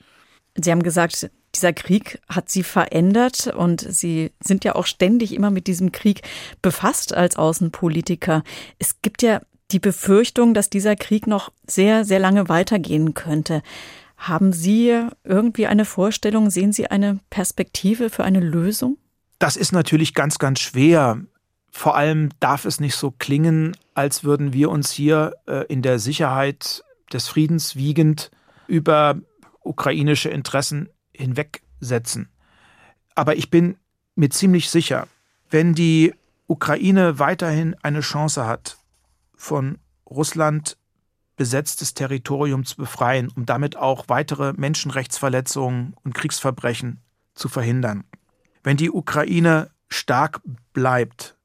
Sie 0.56 0.72
haben 0.72 0.84
gesagt, 0.84 1.30
dieser 1.56 1.74
Krieg 1.74 2.22
hat 2.30 2.50
Sie 2.50 2.64
verändert 2.64 3.48
und 3.48 3.82
Sie 3.82 4.32
sind 4.44 4.64
ja 4.64 4.76
auch 4.76 4.86
ständig 4.86 5.34
immer 5.34 5.50
mit 5.50 5.68
diesem 5.68 5.92
Krieg 5.92 6.22
befasst 6.62 7.14
als 7.14 7.38
Außenpolitiker. 7.38 8.44
Es 8.78 9.02
gibt 9.02 9.22
ja 9.22 9.42
die 9.72 9.80
Befürchtung, 9.80 10.54
dass 10.54 10.70
dieser 10.70 10.96
Krieg 10.96 11.28
noch 11.28 11.52
sehr, 11.68 12.06
sehr 12.06 12.20
lange 12.20 12.50
weitergehen 12.50 13.14
könnte. 13.14 13.62
Haben 14.18 14.52
Sie 14.52 15.08
irgendwie 15.24 15.68
eine 15.68 15.86
Vorstellung, 15.86 16.50
sehen 16.50 16.74
Sie 16.74 16.88
eine 16.88 17.20
Perspektive 17.30 18.10
für 18.10 18.24
eine 18.24 18.40
Lösung? 18.40 18.98
Das 19.38 19.56
ist 19.56 19.72
natürlich 19.72 20.14
ganz, 20.14 20.38
ganz 20.40 20.60
schwer. 20.60 21.22
Vor 21.72 21.96
allem 21.96 22.30
darf 22.40 22.66
es 22.66 22.80
nicht 22.80 22.96
so 22.96 23.12
klingen, 23.12 23.78
als 23.94 24.24
würden 24.24 24.54
wir 24.54 24.70
uns 24.70 24.92
hier 24.92 25.36
äh, 25.48 25.66
in 25.68 25.82
der 25.82 26.00
Sicherheit 26.00 26.84
des 27.14 27.28
Friedens 27.28 27.76
wiegend 27.76 28.32
über 28.68 29.16
ukrainische 29.70 30.30
Interessen 30.30 30.90
hinwegsetzen. 31.14 32.30
Aber 33.16 33.38
ich 33.38 33.50
bin 33.50 33.78
mir 34.16 34.30
ziemlich 34.30 34.70
sicher, 34.70 35.08
wenn 35.50 35.76
die 35.76 36.14
Ukraine 36.48 37.20
weiterhin 37.20 37.76
eine 37.84 38.02
Chance 38.02 38.48
hat, 38.48 38.78
von 39.36 39.78
Russland 40.10 40.78
besetztes 41.38 41.94
Territorium 41.94 42.66
zu 42.66 42.76
befreien, 42.76 43.32
um 43.36 43.46
damit 43.46 43.78
auch 43.78 44.06
weitere 44.10 44.54
Menschenrechtsverletzungen 44.54 45.96
und 46.04 46.14
Kriegsverbrechen 46.14 47.02
zu 47.36 47.48
verhindern. 47.48 48.04
Wenn 48.64 48.76
die 48.76 48.92
Ukraine 48.92 49.70
stark 49.88 50.42
bleibt, 50.74 51.38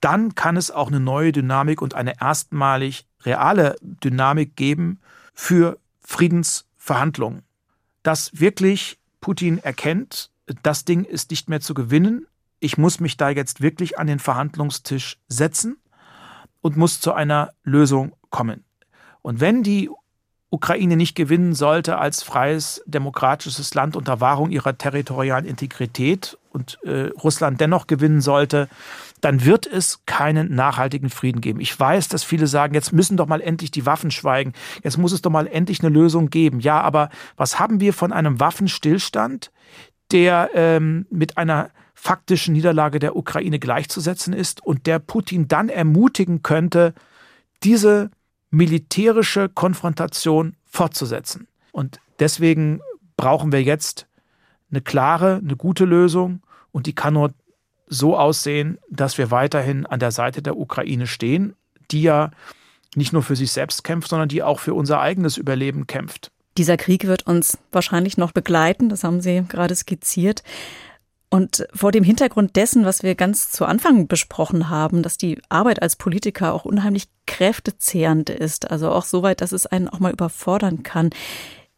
dann 0.00 0.34
kann 0.34 0.56
es 0.56 0.70
auch 0.70 0.88
eine 0.88 1.00
neue 1.00 1.32
Dynamik 1.32 1.80
und 1.80 1.94
eine 1.94 2.20
erstmalig 2.20 3.06
reale 3.20 3.76
Dynamik 3.80 4.56
geben 4.56 5.00
für 5.32 5.78
Friedensverhandlungen. 6.00 7.44
Dass 8.02 8.30
wirklich 8.38 8.98
Putin 9.20 9.58
erkennt, 9.58 10.30
das 10.62 10.84
Ding 10.84 11.04
ist 11.04 11.30
nicht 11.30 11.48
mehr 11.48 11.60
zu 11.60 11.74
gewinnen, 11.74 12.26
ich 12.60 12.78
muss 12.78 13.00
mich 13.00 13.16
da 13.16 13.30
jetzt 13.30 13.60
wirklich 13.60 13.98
an 13.98 14.06
den 14.06 14.18
Verhandlungstisch 14.18 15.18
setzen 15.28 15.78
und 16.60 16.76
muss 16.76 17.00
zu 17.00 17.12
einer 17.12 17.52
Lösung 17.64 18.12
kommen. 18.30 18.64
Und 19.20 19.40
wenn 19.40 19.62
die 19.62 19.90
Ukraine 20.50 20.96
nicht 20.96 21.14
gewinnen 21.14 21.54
sollte 21.54 21.98
als 21.98 22.22
freies, 22.22 22.82
demokratisches 22.84 23.74
Land 23.74 23.96
unter 23.96 24.20
Wahrung 24.20 24.50
ihrer 24.50 24.76
territorialen 24.76 25.46
Integrität 25.46 26.38
und 26.50 26.78
äh, 26.84 27.10
Russland 27.22 27.60
dennoch 27.60 27.86
gewinnen 27.86 28.20
sollte, 28.20 28.68
dann 29.22 29.44
wird 29.44 29.66
es 29.66 30.00
keinen 30.04 30.54
nachhaltigen 30.54 31.08
Frieden 31.08 31.40
geben. 31.40 31.60
Ich 31.60 31.78
weiß, 31.78 32.08
dass 32.08 32.24
viele 32.24 32.48
sagen, 32.48 32.74
jetzt 32.74 32.92
müssen 32.92 33.16
doch 33.16 33.28
mal 33.28 33.40
endlich 33.40 33.70
die 33.70 33.86
Waffen 33.86 34.10
schweigen, 34.10 34.52
jetzt 34.82 34.98
muss 34.98 35.12
es 35.12 35.22
doch 35.22 35.30
mal 35.30 35.46
endlich 35.46 35.80
eine 35.80 35.88
Lösung 35.88 36.28
geben. 36.28 36.60
Ja, 36.60 36.80
aber 36.80 37.08
was 37.36 37.58
haben 37.58 37.80
wir 37.80 37.94
von 37.94 38.12
einem 38.12 38.40
Waffenstillstand, 38.40 39.52
der 40.10 40.50
ähm, 40.54 41.06
mit 41.08 41.38
einer 41.38 41.70
faktischen 41.94 42.52
Niederlage 42.52 42.98
der 42.98 43.14
Ukraine 43.14 43.60
gleichzusetzen 43.60 44.32
ist 44.32 44.66
und 44.66 44.86
der 44.88 44.98
Putin 44.98 45.46
dann 45.46 45.68
ermutigen 45.68 46.42
könnte, 46.42 46.92
diese 47.62 48.10
militärische 48.50 49.48
Konfrontation 49.48 50.56
fortzusetzen. 50.66 51.46
Und 51.70 52.00
deswegen 52.18 52.80
brauchen 53.16 53.52
wir 53.52 53.62
jetzt 53.62 54.08
eine 54.72 54.80
klare, 54.80 55.36
eine 55.36 55.54
gute 55.54 55.84
Lösung 55.84 56.42
und 56.72 56.86
die 56.86 56.94
kann 56.94 57.14
nur 57.14 57.32
so 57.92 58.16
aussehen, 58.16 58.78
dass 58.90 59.18
wir 59.18 59.30
weiterhin 59.30 59.86
an 59.86 60.00
der 60.00 60.10
Seite 60.10 60.42
der 60.42 60.56
Ukraine 60.56 61.06
stehen, 61.06 61.54
die 61.90 62.02
ja 62.02 62.30
nicht 62.94 63.12
nur 63.12 63.22
für 63.22 63.36
sich 63.36 63.52
selbst 63.52 63.84
kämpft, 63.84 64.08
sondern 64.08 64.28
die 64.28 64.42
auch 64.42 64.60
für 64.60 64.74
unser 64.74 65.00
eigenes 65.00 65.36
Überleben 65.36 65.86
kämpft. 65.86 66.30
Dieser 66.56 66.76
Krieg 66.76 67.06
wird 67.06 67.26
uns 67.26 67.58
wahrscheinlich 67.70 68.18
noch 68.18 68.32
begleiten, 68.32 68.88
das 68.88 69.04
haben 69.04 69.20
Sie 69.20 69.44
gerade 69.48 69.74
skizziert. 69.74 70.42
Und 71.30 71.66
vor 71.74 71.92
dem 71.92 72.04
Hintergrund 72.04 72.56
dessen, 72.56 72.84
was 72.84 73.02
wir 73.02 73.14
ganz 73.14 73.50
zu 73.50 73.64
Anfang 73.64 74.06
besprochen 74.06 74.68
haben, 74.68 75.02
dass 75.02 75.16
die 75.16 75.40
Arbeit 75.48 75.80
als 75.80 75.96
Politiker 75.96 76.52
auch 76.52 76.66
unheimlich 76.66 77.08
kräftezehrend 77.26 78.28
ist, 78.28 78.70
also 78.70 78.90
auch 78.90 79.04
so 79.04 79.22
weit, 79.22 79.40
dass 79.40 79.52
es 79.52 79.66
einen 79.66 79.88
auch 79.88 79.98
mal 79.98 80.12
überfordern 80.12 80.82
kann. 80.82 81.08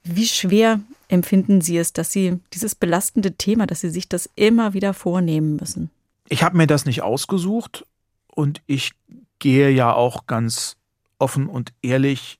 Wie 0.02 0.26
schwer 0.26 0.80
empfinden 1.06 1.60
Sie 1.60 1.78
es, 1.78 1.92
dass 1.92 2.10
Sie 2.10 2.40
dieses 2.52 2.74
belastende 2.74 3.32
Thema, 3.32 3.68
dass 3.68 3.80
Sie 3.80 3.90
sich 3.90 4.08
das 4.08 4.28
immer 4.34 4.74
wieder 4.74 4.92
vornehmen 4.92 5.54
müssen? 5.54 5.90
Ich 6.28 6.42
habe 6.42 6.56
mir 6.56 6.66
das 6.66 6.84
nicht 6.86 7.02
ausgesucht 7.02 7.86
und 8.26 8.62
ich 8.66 8.92
gehe 9.38 9.70
ja 9.70 9.92
auch 9.92 10.26
ganz 10.26 10.76
offen 11.18 11.48
und 11.48 11.72
ehrlich 11.82 12.38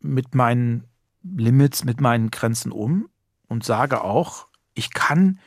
mit 0.00 0.34
meinen 0.34 0.84
Limits, 1.22 1.84
mit 1.84 2.00
meinen 2.00 2.30
Grenzen 2.30 2.70
um 2.70 3.08
und 3.48 3.64
sage 3.64 4.02
auch, 4.02 4.46
ich 4.74 4.90
kann 4.92 5.38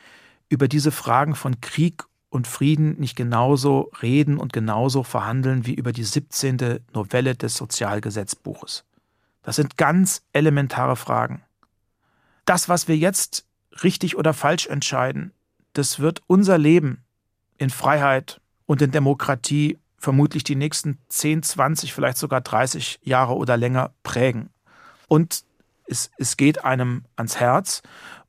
über 0.48 0.68
diese 0.68 0.90
Fragen 0.90 1.34
von 1.34 1.60
Krieg 1.60 2.04
und 2.30 2.46
Frieden 2.46 2.98
nicht 2.98 3.16
genauso 3.16 3.90
reden 4.02 4.38
und 4.38 4.52
genauso 4.52 5.02
verhandeln 5.02 5.66
wie 5.66 5.74
über 5.74 5.92
die 5.92 6.04
17. 6.04 6.80
Novelle 6.92 7.34
des 7.34 7.54
Sozialgesetzbuches. 7.54 8.84
Das 9.42 9.56
sind 9.56 9.76
ganz 9.76 10.22
elementare 10.32 10.96
Fragen. 10.96 11.42
Das, 12.44 12.68
was 12.68 12.88
wir 12.88 12.96
jetzt 12.96 13.46
richtig 13.82 14.16
oder 14.16 14.34
falsch 14.34 14.66
entscheiden, 14.66 15.32
das 15.72 16.00
wird 16.00 16.22
unser 16.26 16.58
Leben 16.58 17.04
in 17.58 17.70
Freiheit 17.70 18.40
und 18.66 18.80
in 18.82 18.90
Demokratie 18.90 19.78
vermutlich 19.98 20.44
die 20.44 20.54
nächsten 20.54 20.98
10, 21.08 21.42
20, 21.42 21.92
vielleicht 21.92 22.18
sogar 22.18 22.40
30 22.40 23.00
Jahre 23.02 23.36
oder 23.36 23.56
länger 23.56 23.90
prägen. 24.02 24.50
Und 25.08 25.44
es, 25.86 26.10
es 26.18 26.36
geht 26.36 26.64
einem 26.64 27.04
ans 27.16 27.40
Herz. 27.40 27.82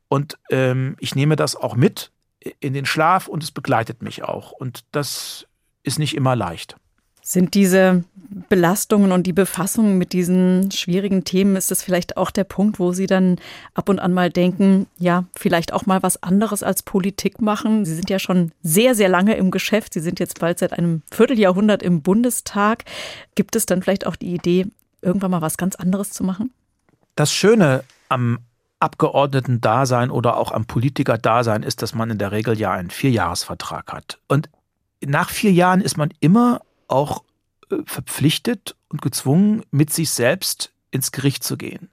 Und 0.08 0.38
ähm, 0.50 0.96
ich 0.98 1.14
nehme 1.14 1.36
das 1.36 1.54
auch 1.54 1.76
mit 1.76 2.10
in 2.58 2.72
den 2.72 2.86
Schlaf 2.86 3.28
und 3.28 3.42
es 3.42 3.50
begleitet 3.50 4.02
mich 4.02 4.24
auch. 4.24 4.50
Und 4.52 4.84
das 4.92 5.46
ist 5.82 5.98
nicht 5.98 6.16
immer 6.16 6.34
leicht. 6.34 6.76
Sind 7.22 7.54
diese 7.54 8.04
Belastungen 8.48 9.10
und 9.10 9.26
die 9.26 9.32
Befassung 9.32 9.98
mit 9.98 10.12
diesen 10.12 10.70
schwierigen 10.70 11.24
Themen, 11.24 11.56
ist 11.56 11.70
das 11.70 11.82
vielleicht 11.82 12.16
auch 12.16 12.30
der 12.30 12.44
Punkt, 12.44 12.78
wo 12.78 12.92
Sie 12.92 13.06
dann 13.06 13.36
ab 13.74 13.88
und 13.88 13.98
an 13.98 14.12
mal 14.12 14.30
denken, 14.30 14.86
ja, 14.98 15.24
vielleicht 15.36 15.72
auch 15.72 15.86
mal 15.86 16.02
was 16.02 16.22
anderes 16.22 16.62
als 16.62 16.82
Politik 16.82 17.42
machen? 17.42 17.84
Sie 17.84 17.94
sind 17.94 18.08
ja 18.08 18.20
schon 18.20 18.52
sehr, 18.62 18.94
sehr 18.94 19.08
lange 19.08 19.34
im 19.34 19.50
Geschäft. 19.50 19.94
Sie 19.94 20.00
sind 20.00 20.20
jetzt 20.20 20.38
bald 20.38 20.60
seit 20.60 20.72
einem 20.72 21.02
Vierteljahrhundert 21.10 21.82
im 21.82 22.02
Bundestag. 22.02 22.84
Gibt 23.34 23.56
es 23.56 23.66
dann 23.66 23.82
vielleicht 23.82 24.06
auch 24.06 24.16
die 24.16 24.32
Idee, 24.32 24.68
irgendwann 25.02 25.32
mal 25.32 25.42
was 25.42 25.56
ganz 25.56 25.74
anderes 25.74 26.12
zu 26.12 26.22
machen? 26.22 26.52
Das 27.16 27.32
Schöne 27.32 27.82
am 28.08 28.38
Abgeordneten-Dasein 28.78 30.10
oder 30.10 30.36
auch 30.36 30.52
am 30.52 30.66
Politiker-Dasein 30.66 31.64
ist, 31.64 31.82
dass 31.82 31.94
man 31.94 32.10
in 32.10 32.18
der 32.18 32.30
Regel 32.30 32.58
ja 32.58 32.70
einen 32.70 32.90
Vierjahresvertrag 32.90 33.92
hat. 33.92 34.18
Und 34.28 34.48
nach 35.04 35.30
vier 35.30 35.52
Jahren 35.52 35.80
ist 35.80 35.96
man 35.96 36.10
immer 36.20 36.60
auch 36.90 37.24
äh, 37.70 37.76
verpflichtet 37.84 38.76
und 38.88 39.02
gezwungen, 39.02 39.62
mit 39.70 39.92
sich 39.92 40.10
selbst 40.10 40.72
ins 40.90 41.12
Gericht 41.12 41.44
zu 41.44 41.56
gehen. 41.56 41.88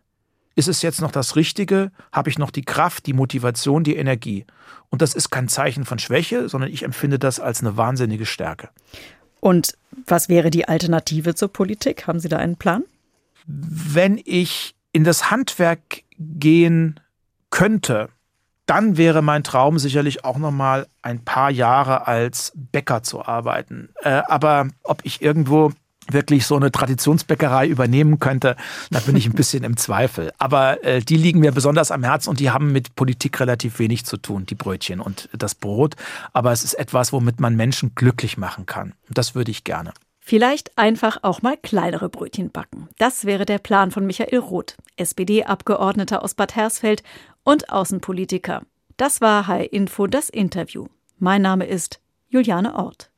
Ist 0.56 0.68
es 0.68 0.82
jetzt 0.82 1.02
noch 1.02 1.12
das 1.12 1.36
Richtige? 1.36 1.92
Habe 2.12 2.30
ich 2.30 2.40
noch 2.40 2.50
die 2.50 2.64
Kraft, 2.64 3.06
die 3.06 3.14
Motivation, 3.14 3.84
die 3.84 3.96
Energie? 3.96 4.46
Und 4.90 5.04
das 5.04 5.14
ist 5.14 5.30
kein 5.30 5.48
Zeichen 5.48 5.86
von 5.86 6.00
Schwäche, 6.00 6.50
sondern 6.50 6.72
ich 6.72 6.84
empfinde 6.84 7.20
das 7.20 7.40
als 7.40 7.62
eine 7.62 7.78
wahnsinnige 7.78 8.26
Stärke. 8.26 8.70
Und 9.40 9.78
was 10.08 10.30
wäre 10.30 10.50
die 10.50 10.68
Alternative 10.68 11.36
zur 11.36 11.50
Politik? 11.50 12.08
Haben 12.08 12.20
Sie 12.20 12.28
da 12.28 12.38
einen 12.38 12.56
Plan? 12.56 12.84
Wenn 13.46 14.20
ich 14.26 14.76
in 14.94 15.04
das 15.04 15.30
Handwerk 15.30 16.04
gehen 16.18 17.00
könnte, 17.52 18.10
dann 18.68 18.98
wäre 18.98 19.24
mein 19.24 19.44
Traum 19.44 19.80
sicherlich 19.80 20.24
auch 20.24 20.38
noch 20.38 20.52
mal 20.52 20.88
ein 21.02 21.24
paar 21.24 21.50
Jahre 21.50 22.06
als 22.06 22.52
Bäcker 22.56 23.02
zu 23.02 23.26
arbeiten. 23.26 23.90
Äh, 24.04 24.22
aber 24.28 24.68
ob 24.84 25.00
ich 25.04 25.22
irgendwo 25.22 25.72
wirklich 26.10 26.46
so 26.46 26.56
eine 26.56 26.72
Traditionsbäckerei 26.72 27.68
übernehmen 27.68 28.20
könnte, 28.20 28.56
da 28.92 29.00
bin 29.00 29.16
ich 29.16 29.26
ein 29.26 29.34
bisschen 29.34 29.64
im 29.64 29.78
Zweifel. 29.78 30.32
Aber 30.38 30.84
äh, 30.84 31.02
die 31.02 31.18
liegen 31.18 31.40
mir 31.40 31.52
besonders 31.52 31.92
am 31.92 32.04
Herzen 32.04 32.30
und 32.30 32.40
die 32.40 32.52
haben 32.52 32.72
mit 32.72 32.96
Politik 32.96 33.40
relativ 33.40 33.80
wenig 33.80 34.06
zu 34.06 34.18
tun, 34.18 34.46
die 34.46 34.56
Brötchen 34.56 35.00
und 35.00 35.30
das 35.34 35.56
Brot. 35.56 35.96
Aber 36.34 36.52
es 36.52 36.64
ist 36.64 36.74
etwas, 36.76 37.12
womit 37.14 37.40
man 37.40 37.56
Menschen 37.56 37.94
glücklich 37.96 38.38
machen 38.38 38.66
kann. 38.66 38.94
Und 39.08 39.18
das 39.18 39.36
würde 39.36 39.52
ich 39.52 39.64
gerne. 39.64 39.94
Vielleicht 40.28 40.78
einfach 40.78 41.20
auch 41.22 41.42
mal 41.42 41.56
kleinere 41.56 42.10
Brötchen 42.10 42.52
backen. 42.52 42.90
Das 42.98 43.24
wäre 43.24 43.46
der 43.46 43.60
Plan 43.60 43.92
von 43.92 44.06
Michael 44.06 44.40
Roth, 44.40 44.76
SPD-Abgeordneter 44.98 46.22
aus 46.22 46.34
Bad 46.34 46.54
Hersfeld 46.54 47.02
und 47.46 47.70
Außenpolitiker. 47.70 48.64
Das 48.98 49.22
war 49.22 49.48
Hi 49.48 49.66
Info 49.66 50.06
das 50.06 50.30
Interview. 50.30 50.88
Mein 51.18 51.44
Name 51.44 51.66
ist 51.66 52.02
Juliane 52.28 52.76
Ort. 52.76 53.10